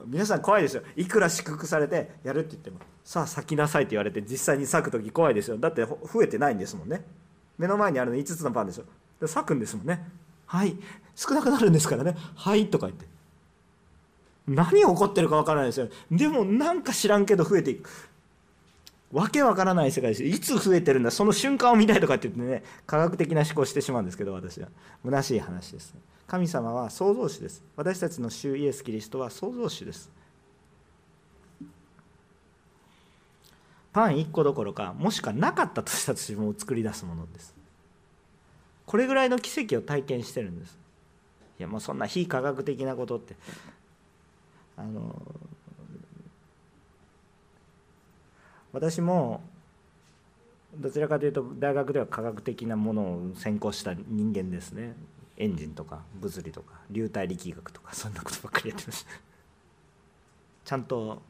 [0.06, 0.84] 皆さん怖いですよ。
[0.96, 2.80] いくら祝福されてやるって言っても。
[3.04, 5.58] さあ咲きなさいって言われて実際に咲く時怖いですよ。
[5.58, 7.06] だって増えてないんですもんね。
[7.58, 10.04] 目の前にあるの5つのパンでしょ咲くんですもんね。
[10.48, 10.76] はい。
[11.16, 12.18] 少なくなるんですからね。
[12.36, 13.06] はいとか言って。
[14.47, 15.89] 何起こってるか分からないですよ。
[16.12, 17.89] でもなんか知らんけど増えていく。
[19.12, 21.12] わけわからない世界ですいつ増えてるんだ。
[21.12, 24.69] その瞬間を見たいとかって言ってね科学的な思考してしまうんですけど私は。
[25.04, 25.93] 虚しい話です。
[26.27, 27.63] 神様は創造主です。
[27.75, 30.10] 私たちの主イエス・キリストは創造主です。
[33.91, 37.54] パン1個どころかもしかなかったとしたとしても作り出すものです。
[38.86, 40.77] これぐらいの奇跡を体験してるんです。
[41.60, 43.36] いやもうそんな非科学的なことって。
[44.82, 45.15] あの
[48.74, 49.41] 私も
[50.76, 54.96] どちらかというと大学では科学的なものを専攻した人間ですね。
[55.38, 59.12] エンジンとか物理とか流体力学とか そんなことばっかりやってました。
[60.65, 61.22] ちゃんと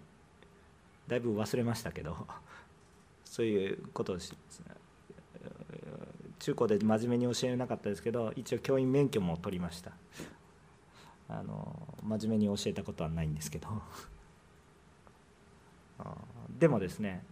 [1.08, 2.28] だいぶ忘れましたけど
[3.26, 4.18] そういうことを
[6.40, 9.92] 中高で真面目に教えなかったですけど一応教員免許も取りました。
[11.32, 13.67] あの真面目に教えたことはないんですけど。
[16.60, 17.24] でもですね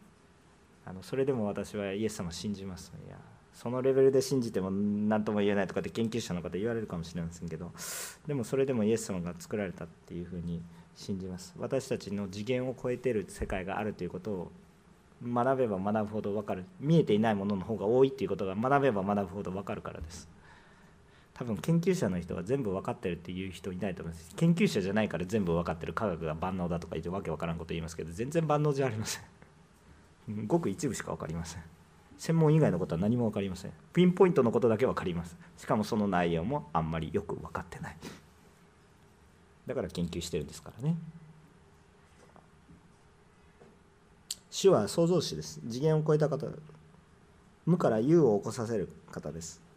[0.85, 2.91] あのそれでも私はイエス様を信じます。
[3.05, 3.17] いや
[3.53, 7.73] そのレベルで信じても何とも言えないとかって研究者の方言われるかもしれませんけど
[8.25, 10.61] でもそれでもイエス様が作られたっていうふうに
[10.95, 11.53] 信じます。
[11.57, 14.51] 私たちの次元を超えてる世界があるということを
[15.23, 16.65] 学べば学ぶほど分かる。
[16.79, 20.29] 見えていないものの方が多いっていうことが学べば学ぶほど分かるからです。
[21.39, 24.35] 多分研究者の人が全部分かってるっていう人いないと思います。
[24.35, 25.93] 研究者じゃないから全部分かってる。
[25.93, 29.23] 科学が万能だとか言ってわけわからんこと言いますけど全然万能じゃありません。
[30.47, 31.63] ごく一部しか分かりません。
[32.17, 33.71] 専門以外のことは何も分かりません。
[33.93, 35.37] ピンポイントのことだけ分かります。
[35.55, 37.97] しかもその内容もあんまりよく分かってない。
[39.65, 40.97] だから研究してるんですからね。
[44.51, 45.61] 主は創造主です。
[45.69, 46.47] 次元を超えた方。
[47.65, 49.68] 無から有を起こさせる方です。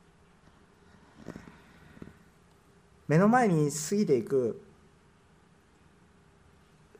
[3.08, 4.62] 目の前に過ぎていく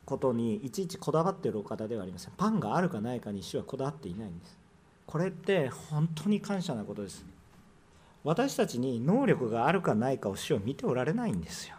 [0.05, 2.33] ことにいちいちこだわっているお方ではありません。
[2.37, 4.59] パンがあるかないかに主はこだわっていないんです。
[5.07, 7.25] これって本当に感謝なことです。
[8.25, 11.77] 私たちに能力があるかないかを主は見ておられないんですよ。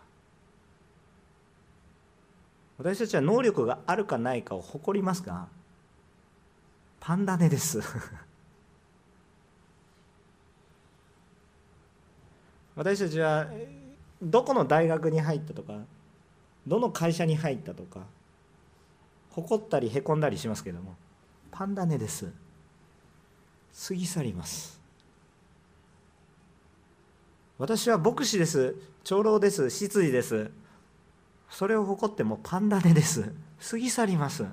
[2.78, 5.48] 私たちは能力があるかないかを誇りますが
[7.00, 7.80] パンダネです。
[12.76, 13.48] 私たちは
[14.24, 15.74] どこの大学に入ったとか
[16.66, 18.02] どの会社に入ったとか
[19.32, 20.96] 誇ったりへこんだりしますけども
[21.52, 22.32] パンダネです。
[23.88, 24.82] 過ぎ去ります。
[27.60, 28.76] 私は牧師です。
[29.04, 29.70] 長老です。
[29.70, 30.50] 執事です。
[31.50, 33.32] それを誇ってもパンダネです。
[33.70, 34.46] 過ぎ去ります。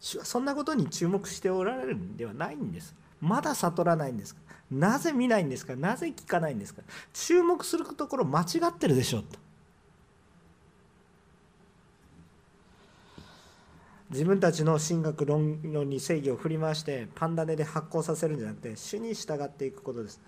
[0.00, 2.94] 主はそんなことに注目しておられるんではないんです。
[3.20, 4.40] まだ悟らないんですか？
[4.70, 5.76] なぜ見ないんですか？
[5.76, 6.82] なぜ聞かないんですか？
[7.12, 9.38] 注目するところ間違ってるでしょうと。
[14.10, 20.20] 自分たちの神学論論に正義を振り回してパンダネで発行させるんじゃなくて主に従っていくことです。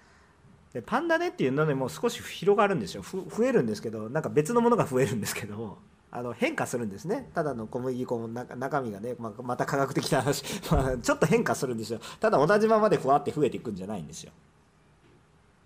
[0.73, 3.03] でパンダネっていうのでも少し広がるんですよ。
[3.03, 5.79] 増えるんですけどなんか別のものが増えるんですけど。
[6.14, 7.31] あの変化するんですね。
[7.35, 10.42] ただの小麦粉も中身がね、ままた科学的な話、
[11.03, 12.01] ちょっと変化するんですよ。
[12.20, 14.33] ただ同じままでふわって増えていくんじゃないんですよ。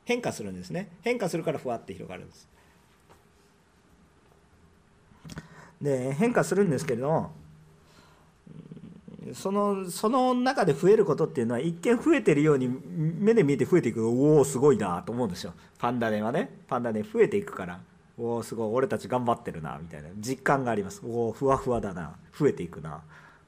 [0.04, 0.88] 変化するんですね。
[1.02, 2.48] 変化するからふわって広がるんです。
[5.82, 7.32] で変化するんですけれども
[9.34, 15.52] そのその中で増えることっていうのは一見増えてるように目で見えて増えていくおおすごいなと思うんですよ。
[15.78, 16.50] パンダネはね。
[16.68, 17.80] パンダネ増えていくから。
[18.18, 18.70] おおすごい。
[18.72, 20.08] 俺たち頑張ってるなみたいな。
[20.18, 21.02] 実感があります。
[21.04, 22.16] おおふわふわだな。
[22.38, 23.02] 増えていくな。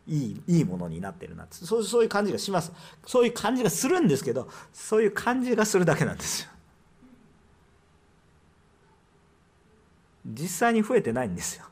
[0.06, 1.46] いいいいものになってるな。
[1.50, 2.72] そうそういう感じがします。
[3.06, 6.50] そういう感じがするんですけどそういう感じがするだけなんですよ。
[10.26, 11.64] 実際に増えてないんですよ。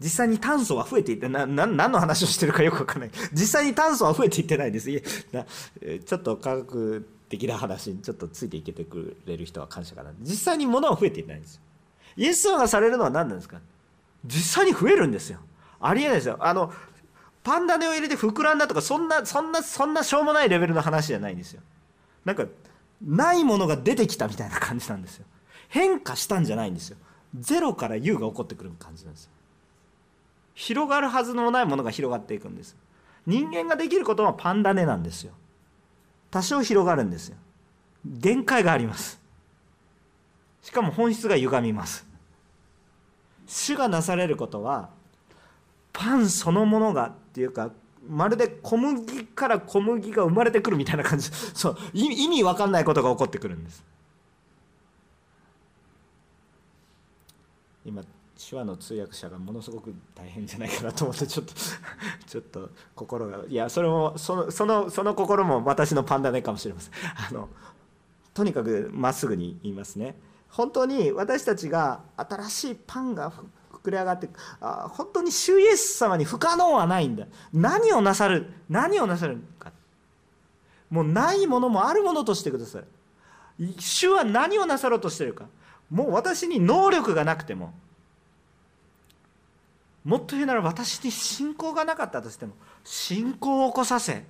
[0.00, 3.10] 実際に炭素は増えていってなな何の話をしてるかよく分かんない。
[3.32, 4.90] 実際に炭素は増えていってないです。
[4.90, 10.10] いちょっと科学的な話にちょっとついていけてくれる人は感謝かな。
[10.20, 11.62] 実際に物は増えていないんですよ。
[12.16, 13.60] イエス様がされるのは何なんですか？
[14.24, 15.38] 実際に増えるんですよ。
[15.80, 16.36] ありえないですよ。
[16.40, 16.72] あの
[17.44, 21.62] パンダネを入れて膨らんだとかそんなそんなそんなしょうもないレベルの話じゃないんですよ。
[22.24, 22.46] なんか
[23.00, 25.24] ないものが出てきたみたいな感じなんですよ。
[25.68, 26.96] 変化したんじゃないんですよ。
[27.38, 29.30] ゼロから U が起こってくる感じなんですよ。
[30.54, 32.74] 広がるはずのないものが広がっていくんです。
[33.26, 35.32] 人間ができることはパンダネなんですよ。
[36.30, 37.36] 多少広がるんですよ。
[38.04, 39.20] 限界があります。
[40.62, 42.06] しかも本質が歪みます。
[43.46, 44.90] 主がなされることは
[45.92, 47.70] パンそのものがっていうか
[48.06, 51.30] まるで小麦から小麦が生まれてくるみたいな感じ。
[51.30, 53.82] そう意味わかんないことが起こってくるんです。
[57.84, 58.02] 今
[58.38, 61.54] 手話の通訳者がものすごく大変じゃないかなと思ってちょっと
[62.26, 66.92] ちょっと心がいやそれもそのそのその心も私のパンダネかもしれません。
[67.28, 67.48] あの
[68.32, 70.16] とにかくまっすぐに言いますね。
[70.48, 73.32] 本当に私たちが新しいパンが
[73.72, 77.26] 膨れ上がってあ本当に主イエス様に不可能はないんだ。
[77.52, 79.72] 何をなさる何をなさるか。
[80.90, 82.84] もうないものもあるものとしてください。
[83.80, 85.46] 主は何をなさろうとしてるか。
[85.90, 87.74] もう私に能力がなくても。
[90.08, 94.24] もっと言うなら私に信仰がなかったとしても信仰を起こさせ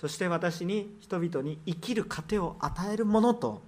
[0.00, 3.60] そして私に人々に生きる糧を与えるものと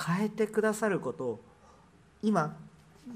[0.00, 1.40] 変えてくださることを
[2.22, 2.56] 今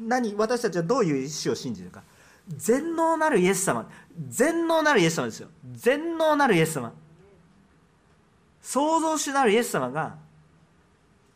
[0.05, 2.03] 何私たちはどういう意志を信じるか。
[2.49, 3.89] 全能なるイエス様。
[4.29, 5.49] 全能なるイエス様ですよ。
[5.73, 6.93] 全能なるイエス様。
[8.61, 10.17] 創造主なるイエス様が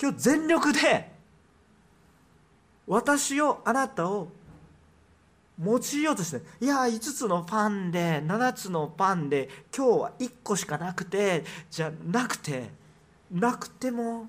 [0.02, 1.17] 今日全力で
[2.88, 4.28] 私をあなたを
[5.62, 12.70] 用いようとしていや5つのパンで7つのパンで今日は1個しかなくてじゃなくて
[13.30, 14.28] なくても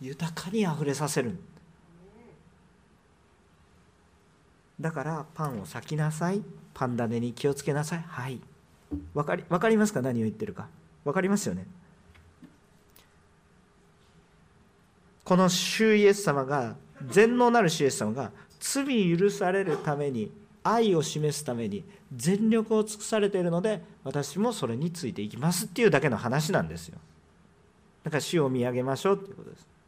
[0.00, 1.38] 豊かにあふれさせる。
[4.78, 6.42] だからパンを裂きなさい。
[6.74, 8.04] パンダに気をつけなさい。
[8.06, 8.40] はい。
[9.14, 10.02] 分かり分かりますか？
[10.02, 10.68] 何を言ってるか。
[11.04, 11.66] 分かりますよね？
[15.24, 16.76] この主イエス様が
[17.06, 18.30] 全能なる主イエス様が
[18.60, 20.30] 罪許されるために
[20.64, 21.84] 愛を示すために
[22.14, 26.98] 全力を尽くされているので私もそれについていきますっていうだけの話なんですよ。
[28.04, 29.78] だから主を見上げましょうっていうことです。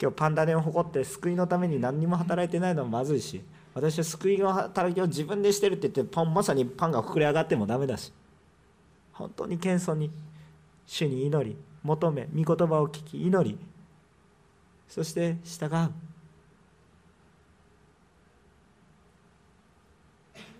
[0.00, 3.42] 今日パンダネを誇って救いのために何にも働いてないのはまずいし
[3.74, 8.12] 私は救いの働きを自分でしてるって言ってパンまさにパンが膨れ上がってもダメだし
[9.12, 10.10] 本当に謙遜に
[10.86, 13.58] 主に祈り求め御言葉を聞き祈り
[14.88, 15.90] そして従う。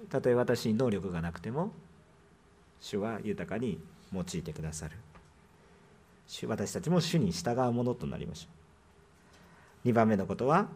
[0.08, 1.70] たとえ私に能力がなくても
[2.80, 3.78] 主は豊かに
[4.12, 4.96] 用いてくださる。
[6.46, 8.48] 私たちも主に従うものとなりましょ
[9.84, 9.88] う。
[9.88, 10.68] 2番目のことは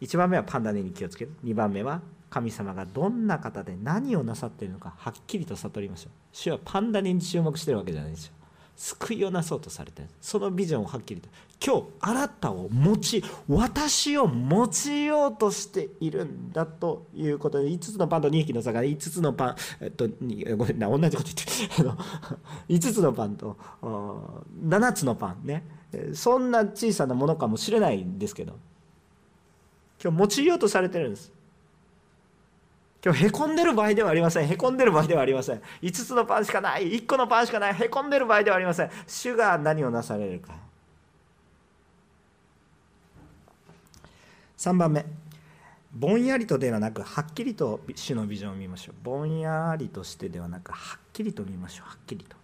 [0.00, 1.32] 1番目はパンダネに気をつける。
[1.44, 6.12] 2番目は神様がどんな方で何をなさっているのかはっきりと悟りましょう。
[6.32, 8.32] 主はパンダネに注目してるわけじゃないですよ。
[8.76, 11.28] 救いをなそうとされてそのビジョンをはっきりと
[11.64, 20.08] 今日あなたを持ち私を持ちようとしているんだということで5つのパンと2匹の魚5つのパン、えっと、
[20.56, 21.96] ごめんな同じこと言ってあの
[22.68, 25.64] 5つのパンと7つのパンね。
[26.14, 28.56] そんな小さなものかもしれないんですけど
[30.02, 31.30] 今日持ちようとされてるんです。
[33.04, 34.48] 今日へこんでる場合ではありません。
[34.48, 35.60] へこんでる場合ではありません。
[35.82, 36.92] 5つのパンしかない。
[36.92, 37.74] 1個のパンしかない。
[37.74, 38.90] へこんでる場合ではありません。
[39.08, 40.54] 主が何をなされるか。
[44.56, 45.04] 3番目。
[45.92, 48.94] ぼんやりとではなくはっきりと主のビジョンを見ましょう。
[49.02, 51.88] ぼんやりとしてではなくはっきりと見ましょう。
[51.88, 52.36] はっきりと。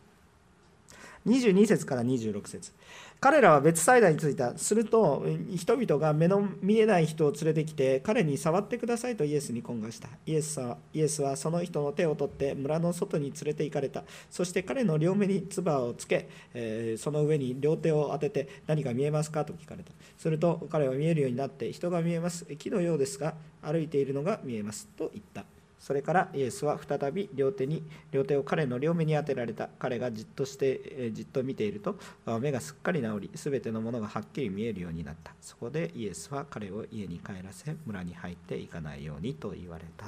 [1.27, 2.73] 22節から26節。
[3.21, 4.57] 彼らは別サイダーに着いた。
[4.57, 10.09] すると、人々が目の見えない人を連れてきて、彼に触ってくださいとイエスに懇願した。
[10.25, 14.05] イエスはイエスはその人の手を取って村の外に連れて行かれた。
[14.31, 19.91] そして彼の両目に唾をつけ、えー、その上に両手を当てて、何か見えますかと聞かれた。
[20.17, 22.47] すると彼は見えるようになって、人が見えます。
[22.57, 24.87] 木のようですが、歩いているのが見えます。
[24.97, 25.58] と言った。
[25.89, 27.83] それからイエスは再び両手に
[28.13, 29.71] 両手を彼の両目に当てられた。
[29.79, 31.97] 彼がじっとしてじっと見ていると
[32.41, 35.33] 目がすっかり治り全てのものがはっきり見えるようになった。
[35.41, 40.05] そこでイエスは彼を家に帰らせ村に入っていかないようにと言われた。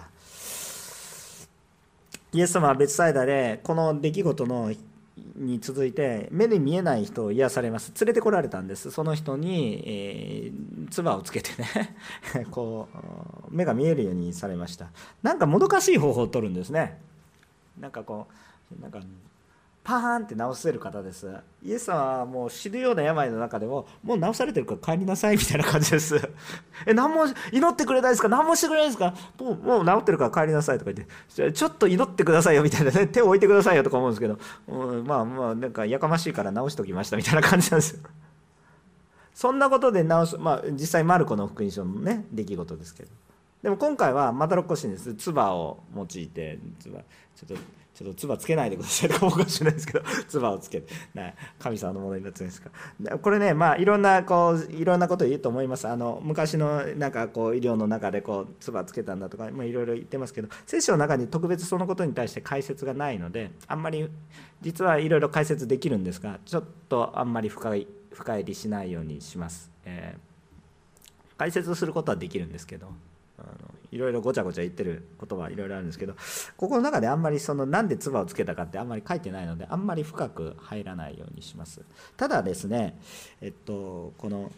[2.32, 4.70] イエス様は別サイダでこの出来事の
[5.36, 7.92] に続いて目で見えない人を癒されます。
[8.00, 8.90] 連れてこられたんです。
[8.90, 11.96] その人に、えー、唾をつけてね。
[12.50, 12.88] こ
[13.50, 14.90] う目が見えるようにされました。
[15.22, 17.00] なんかもどかしい方法を取るんですね。
[17.78, 18.26] なんかこ
[18.78, 19.00] うなんか
[19.82, 21.26] パーンって治せる方です。
[21.62, 26.16] イエス様はもう死ぬような病の中でももう治されてるから帰りなさいみたいな感じです。
[26.86, 28.28] え何も祈ってくれないですか？
[28.28, 29.14] 何もしてくれないですか？
[29.38, 38.00] もうもう治ってるから帰りなさいとか言ってちょっと祈ってくださいよみたいなね 手を置いてくださいよとか思うんですけど、うん、まあまあなんかやかましいから治しておきましたみたいな感じなんですよ。
[39.34, 43.08] そんなことで治すまあ実際マルコの福音書のね出来事ですけど。
[43.62, 45.14] でも今回はまたろっこしいんです。
[45.14, 47.04] 唾を用いて唾
[47.36, 52.70] ちょっとちょっと唾つけないでくださいとかもかしれないですけど 唾をつけて、ね、神様のものになってるんですか。
[53.18, 55.86] これねまあいろんなこういろんなこと言うと思います。
[55.86, 64.08] あの昔のなんかこう医療の中でこう唾つけたんだとか、まあ、いろいろ言ってますけど聖書の中に特別そのことに対して解説がないのであんまり
[64.62, 72.88] 実はいろいろ解説できるんですがちょっとあんまり深い深入りしないようにします、えー、解説することはできるんですけど
[73.38, 76.14] あのいろいろごちゃごちゃ言ってることはいろいろあるんですけど
[76.56, 81.82] ここの中であんまりそのなんで唾をつけたかってあんまり書いてないのであんまり深く入らないようにします。
[82.16, 82.98] ただですね
[83.40, 84.52] えっとこの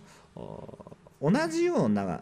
[1.21, 2.21] 同じような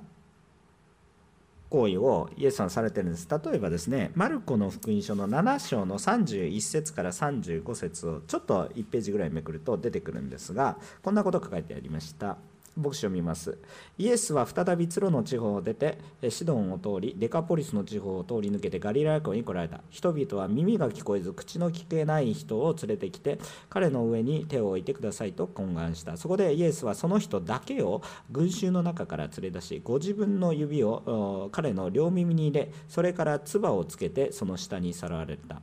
[1.70, 3.28] 行為をイエスさんされてるんです。
[3.30, 12.38] 例えばですねマルコの福音書の7章の31節から35節をちょっと1ページぐらいめくると出てくるんですがこんなこと書いてありました。
[12.80, 13.58] 牧師を見ます。
[13.98, 19.80] イエスは再びツロの地方を出てシドンを通りデカポリスの地方を通り抜けてガリラヤ湖に来られた。
[19.90, 26.16] 人々は耳が聞こえず口の聞けない人を連れてきて彼の上に手を置いてくださいと懇願した。
[26.16, 35.60] そこでイエスはその人だけを群衆の中から連れ出しご自分の指を彼の両耳に入れそれから唾をつけてその下にさらわれた。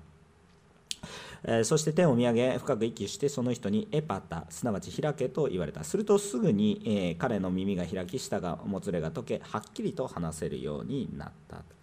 [1.43, 5.83] えそして手を見上げ深く息してその人にエパタすなわち開けと言われた。
[5.83, 11.76] するとすぐに、え彼の耳が開き舌がもつれが解けはっきりと話せるようになった。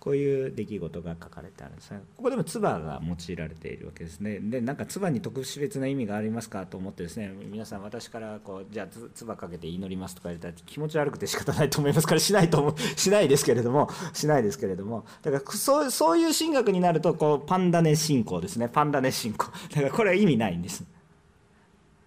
[0.00, 2.00] こういう出来事が書かれてあるんですね。
[2.16, 4.40] ここでも唾が用いられているわけですね。
[4.40, 18.70] で、なんか唾に特殊別な意味がありますかと思ってですね、皆さん私からこう、じゃあ唾かけて祈りますとか言ったら気持ち悪くて仕方ないと思いますからしないと思う、 しないですけれども、しないですけれども、だからそうそういう神学になると、こう、パンダネ信仰ですね。
[18.70, 19.46] パンダネ信仰。
[19.70, 20.82] だからこれは意味ないんです。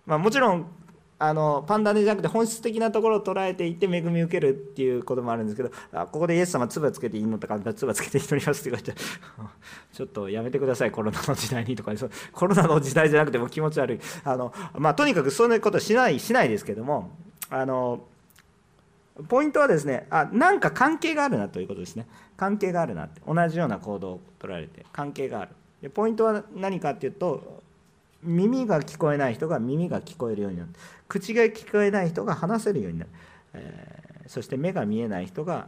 [0.08, 0.66] まあもちろん
[1.26, 8.94] あのパンダネじゃなくて本質的なところを捉えていって恵み受けるっていうこともあるんですけどあここでイエス様唾つけていいのとか唾つけて祈りますって言われて
[9.94, 14.00] ちょっとやめてくださいコロナの時代にとかそ コロナの時代じゃなくても気持ち悪い。
[14.26, 17.12] あの、まあ、とにかくそういうことしないしないですけども
[17.50, 18.02] あの
[19.30, 22.06] ポイントはですねあなんか関係があるなということですね。
[22.36, 23.22] 関係があるなって。
[23.26, 25.52] 同じような行動を取られて関係がある。
[25.82, 27.63] でポイントは何かっていうと
[28.24, 30.70] 耳が聞こえない人が耳が聞こえるようになる。
[31.08, 33.12] 口が聞こえない人が話せるようになる、
[33.54, 35.68] えー、そして目が見えない人が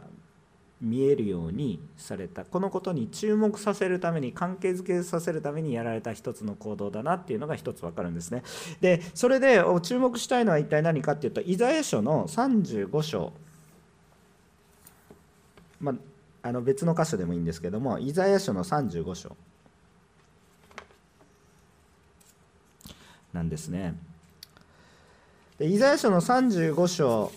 [0.80, 2.44] 見えるようにされた。
[2.44, 8.42] このことに注目させるために関係づけさせるためにやられた一つの行動だなっていうのが一つ分かるんですね。
[8.80, 13.32] でそれで注目したいのは一体何かっていうとイザヤ書の35章。
[15.80, 19.36] まあ、あの別の箇所でもいいんですけどもイザヤ書の35章。
[23.36, 23.94] なんですね。
[25.58, 27.32] でイザヤ書の35章。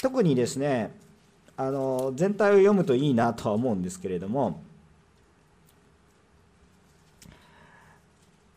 [0.00, 0.90] 特にですね
[1.56, 4.60] あの全体を読むといいなとは思うんですけれども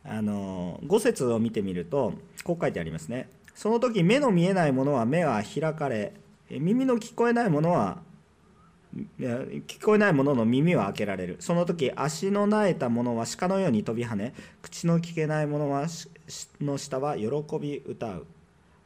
[0.04, 3.30] あの5節を見てみるとこう書いてありますね。
[3.56, 6.12] その時目の見えないものは目が開かれ
[6.50, 8.00] 耳の聞こえないものは
[9.20, 11.38] 聞こえないものの耳は開けられる。
[11.40, 15.88] その時足のなえたものは鹿のように飛び跳ね口の聞けないものは
[16.62, 17.28] の下は喜
[17.60, 18.26] び歌う。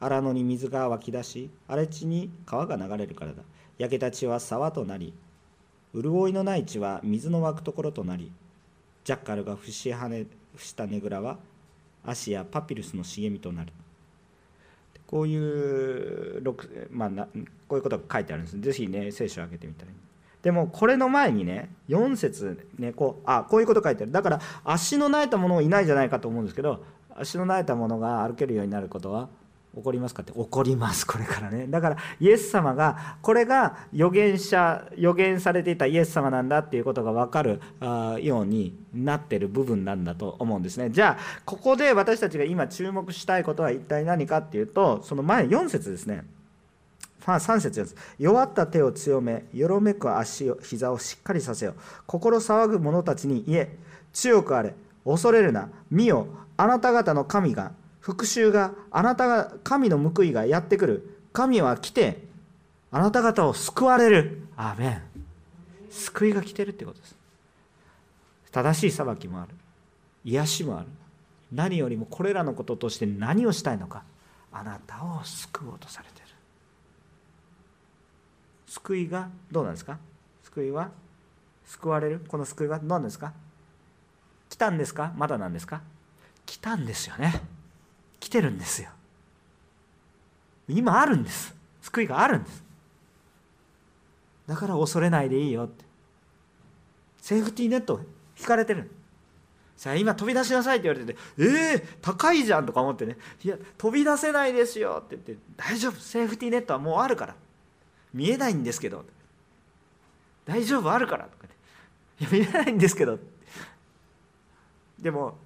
[0.00, 3.42] 荒野に水が湧き出し荒れ地に川が流れるからだ。
[3.78, 5.14] 焼けた地は沢となり
[5.94, 8.30] 潤いのない地は水の湧くところとなり
[9.04, 11.38] ジャッカルが伏し跳ね伏したねぐらは
[12.04, 13.72] 足やパピルスの茂みとなる。
[15.12, 16.42] こういう、
[16.90, 17.10] まあ、
[17.68, 18.58] こういうことが書いてあるんです。
[18.58, 19.94] ぜひね聖書を開けてみたらい。
[20.40, 24.12] でもこれの前にね4節ねこうあこういうこと書いてある。
[24.12, 26.82] だから足のなえたものいないじゃないかと思うんですけど
[27.14, 29.28] 足のなえたものが歩けるようになることは
[29.74, 30.32] 起こりますかって？
[30.32, 31.66] 起こりますこれからね。
[31.66, 37.60] だからイエス様がこれが預言者預言されていたイエス様なんだっていうことが分かる
[38.22, 40.90] ようになってる部分なんだと思うんですね。
[40.90, 46.24] じゃあここで私たちが今注目したいことは一体何かっていうとその前4節ですね。
[47.22, 47.96] 3節です。
[48.18, 51.74] 弱った手を強めよろめく足を膝をしっかりさせよ。
[52.06, 53.78] 心騒ぐ者たちに言え
[54.12, 54.74] 強くあれ
[55.06, 55.70] 恐れるな。
[55.90, 56.26] 見よ
[56.58, 57.72] あなた方の神が
[58.02, 61.18] 復讐があなたが神の報いがやってくる。
[61.32, 62.20] 神は来て
[62.90, 64.42] あなた方を救われる。
[64.56, 65.02] アーメン。
[65.88, 67.16] 救いが来てるってことです。
[68.50, 69.54] 正しい裁きもある。
[70.24, 70.88] 癒しもある。
[71.52, 74.02] 何よりもこれらのこととして何をしたいのか。
[74.52, 76.26] あなたを救おうとされてる。
[78.66, 79.98] 救いがどうなんですか？
[80.44, 80.90] 救いは
[81.66, 82.20] 救われる。
[82.26, 83.32] この救いは何ですか？
[84.48, 85.12] 来たんですか？
[85.16, 85.82] まだなんですか？
[86.44, 87.40] 来たんですよね。
[88.22, 88.88] 来てるんですよ。
[90.68, 91.52] 今あるんです。
[91.82, 92.62] 救いがあるんです。
[94.46, 95.84] だから恐れないでいいよって。
[97.20, 98.00] セーフティーネット
[98.38, 98.90] 引かれてる
[99.76, 103.16] さあ今飛び出しなさいって言われててえー、高いじゃんとか思ってね。
[103.42, 106.00] いや飛び出せないですよって言って大丈夫。
[106.00, 107.34] セーフティーネットはもうあるから。
[108.14, 109.04] 見えないんですけど
[110.44, 111.48] 大丈夫あるからとか。
[111.48, 111.54] ね
[112.20, 113.18] いや見えないんですけど
[115.00, 115.36] でも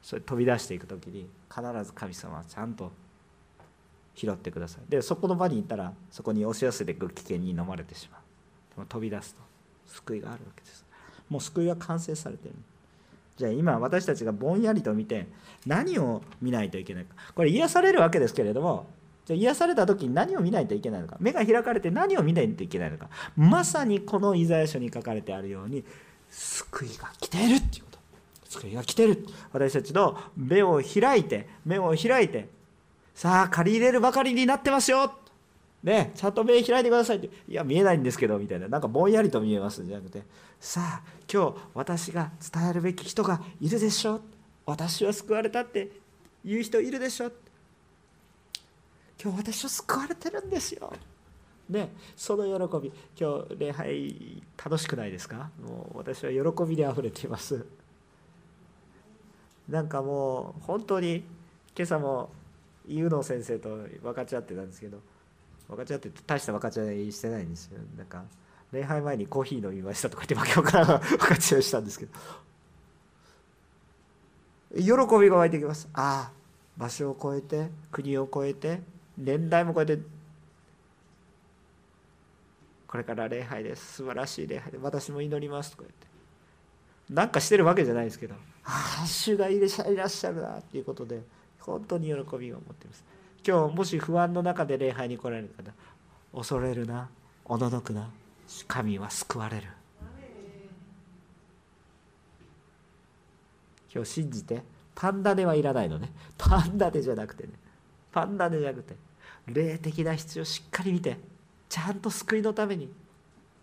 [0.00, 2.90] それ飛び出していく時に必ず神様はちゃんと
[4.14, 4.90] 拾ってください。
[4.90, 8.20] でそこの場に行ったらそこに押し寄せていく危険に飲まれてしまう。
[8.74, 9.42] でも飛び出すと
[9.86, 10.84] 救いがあるわけです。
[11.28, 12.54] もう救いは完成されてる。
[13.36, 15.26] じゃあ今私たちがぼんやりと見て
[15.66, 17.14] 何を見ないといけないか。
[17.34, 18.86] これ癒されるわけですけれども
[19.24, 21.16] じゃ癒された時に何を見ないといけないのか。
[21.20, 23.08] 目が開かれて何を見ないといけないのか。
[23.36, 25.84] まさにこのイザヤ書に書かれてあるように
[26.28, 27.84] 救いが来ているっていう
[28.52, 29.26] 救いが来てる。
[29.52, 32.48] 私たちの目を開いて目を開いて
[33.14, 35.12] さあ借り入れるばかりになってますよ。
[35.82, 37.30] ねちゃんと目開いてくださいって。
[37.48, 38.68] いや見えないんですけどみたいな。
[38.68, 40.22] なんかぼんやりと見えますじゃなくて。
[40.60, 44.20] さあ今日私が伝えるべき人がいるでしょう。
[44.66, 45.90] 私は救われたって
[46.44, 47.32] 言う人いるでしょう。
[49.20, 50.92] 今日私は救われてるんですよ。
[51.68, 52.92] ね、その喜び。
[53.18, 55.50] 今日礼拝楽しくないですか？
[55.60, 57.64] もう私は喜びであふれています。
[59.72, 61.24] なんかもう本当に
[61.74, 62.28] 今朝も
[62.86, 63.70] 優能先生と
[64.02, 64.98] 分かち合ってたんですけど
[65.66, 67.80] 分かち合って大した分かち合いしてないんですよ。
[67.96, 68.22] なんか
[68.70, 72.12] 礼拝前にコーヒー飲みましたとか言ってわけから分かち合いしたんですけど。
[74.74, 74.82] 喜
[75.18, 75.88] びが湧いてきます。
[75.94, 76.32] ああ
[76.76, 78.82] 場所を超えて国を超えて
[79.16, 79.98] 年代も超えて。
[82.86, 83.94] これから礼拝です。
[83.94, 86.06] 素晴らしい礼拝で私も祈りますとか言って。
[87.14, 88.34] なんかしてるわけじゃないですけど。
[88.64, 91.22] ああ主がいらっしゃるなっていうことで
[91.60, 93.04] 本当に喜びを持っています。
[93.46, 95.72] 今日もし不安の中で礼拝に来られる方
[96.32, 97.08] 恐れるな
[97.44, 98.08] おののくな
[98.68, 99.68] 神は救われる。
[103.94, 104.62] 今日信じて
[104.94, 106.10] パンダではいらないのね。
[106.38, 107.50] パンダでじゃなくてね。
[108.12, 108.94] パンダネじゃなくて
[109.46, 111.18] 霊的な必要しっかり見て
[111.68, 112.92] ちゃんと救いのために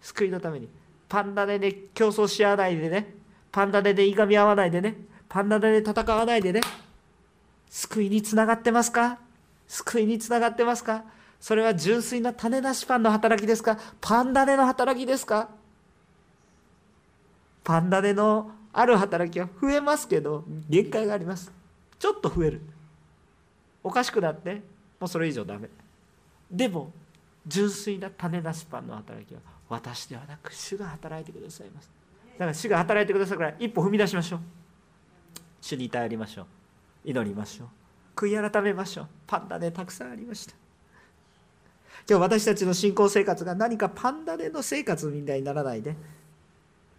[0.02, 0.68] 救いのために
[1.08, 3.14] パンダネで競争し合わないでね
[3.52, 4.96] パンダネでいがみ合わないでね。
[5.28, 6.62] パンダネで戦わないでね。
[7.70, 9.20] 救いにつながってますか？
[9.68, 11.04] 救いにつながってますか？
[11.40, 13.78] それは純粋な種なしパンの働きですか？
[14.02, 15.50] パンダネの働きですか？
[17.64, 21.52] パンダネのある働きは増えますけど限界があります。
[22.00, 22.62] ちょっと増える。
[23.84, 24.62] おかしくなって
[25.00, 25.70] もうそれ以上ダメ。
[26.52, 26.92] でも
[27.46, 31.90] 純粋な種なしパンの働きは私ではなく主が働いてくださいます。
[32.40, 34.40] だから主が働いてくださるから一歩踏み出しましょう。
[35.60, 36.46] 主に頼りましょう。
[37.04, 37.68] 祈りましょう
[38.16, 39.08] 悔い改めましょう。
[39.28, 40.56] パンダネたくさんありました。
[42.10, 45.98] 今日私たちの信仰生活が何かパンダネの生活みたいにならないで。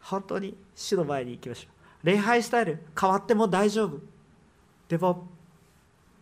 [0.02, 1.68] 本当に主の前に行きましょ
[2.02, 2.06] う。
[2.06, 3.98] 礼拝スタイル変わっても大丈夫。
[4.88, 5.26] でも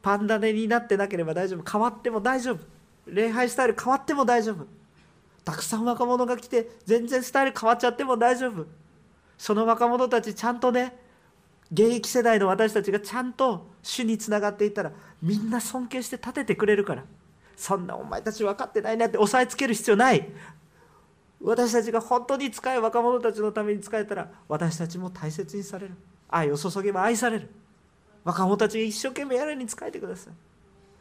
[0.01, 1.69] パンダネになってなければ大丈夫。
[1.69, 2.61] 変わっても大丈夫。
[3.07, 4.65] 礼拝スタイル変わっても大丈夫。
[5.45, 8.67] たくさん若者が来て全然スタイル変わっちゃっても大丈夫
[9.39, 10.95] その若者たちちゃんとね
[11.73, 17.05] 現役世代の私たちがちゃんと主につながっていったらみんな尊敬して立ててくれるから。
[17.59, 20.29] そんなお前たち分かってないなって押さえつける必要ない。
[21.43, 25.95] 私たちが本当に使え若者たちのために使えたら私たちも大切にされる。
[26.29, 27.51] 愛を注げば愛される。
[28.23, 30.33] 若者たちが一生懸命やるに仕えてください。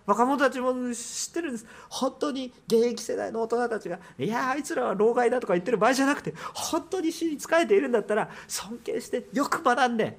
[0.08, 1.66] 若者たちも知ってるんです。
[1.90, 10.18] 本当に現役世代の大人たちがいやあいつらは老害だとか言ってる場合じゃなくて本当に主に仕えているんだったら尊敬してよく学んで。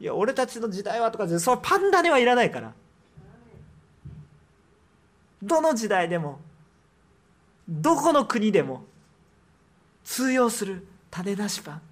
[0.00, 2.72] いや俺たちの時代はとかそのパンダではいらないから。
[5.42, 6.38] どの時代でも
[7.68, 8.84] どこの国でも
[10.04, 11.82] 通用する種なしパン。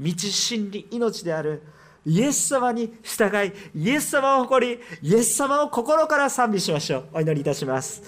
[0.00, 1.62] 道真理命である
[2.06, 7.04] イエス様に従いイエス様を誇りイエス様を心から賛美しましょう。
[7.14, 8.00] お祈りいたします。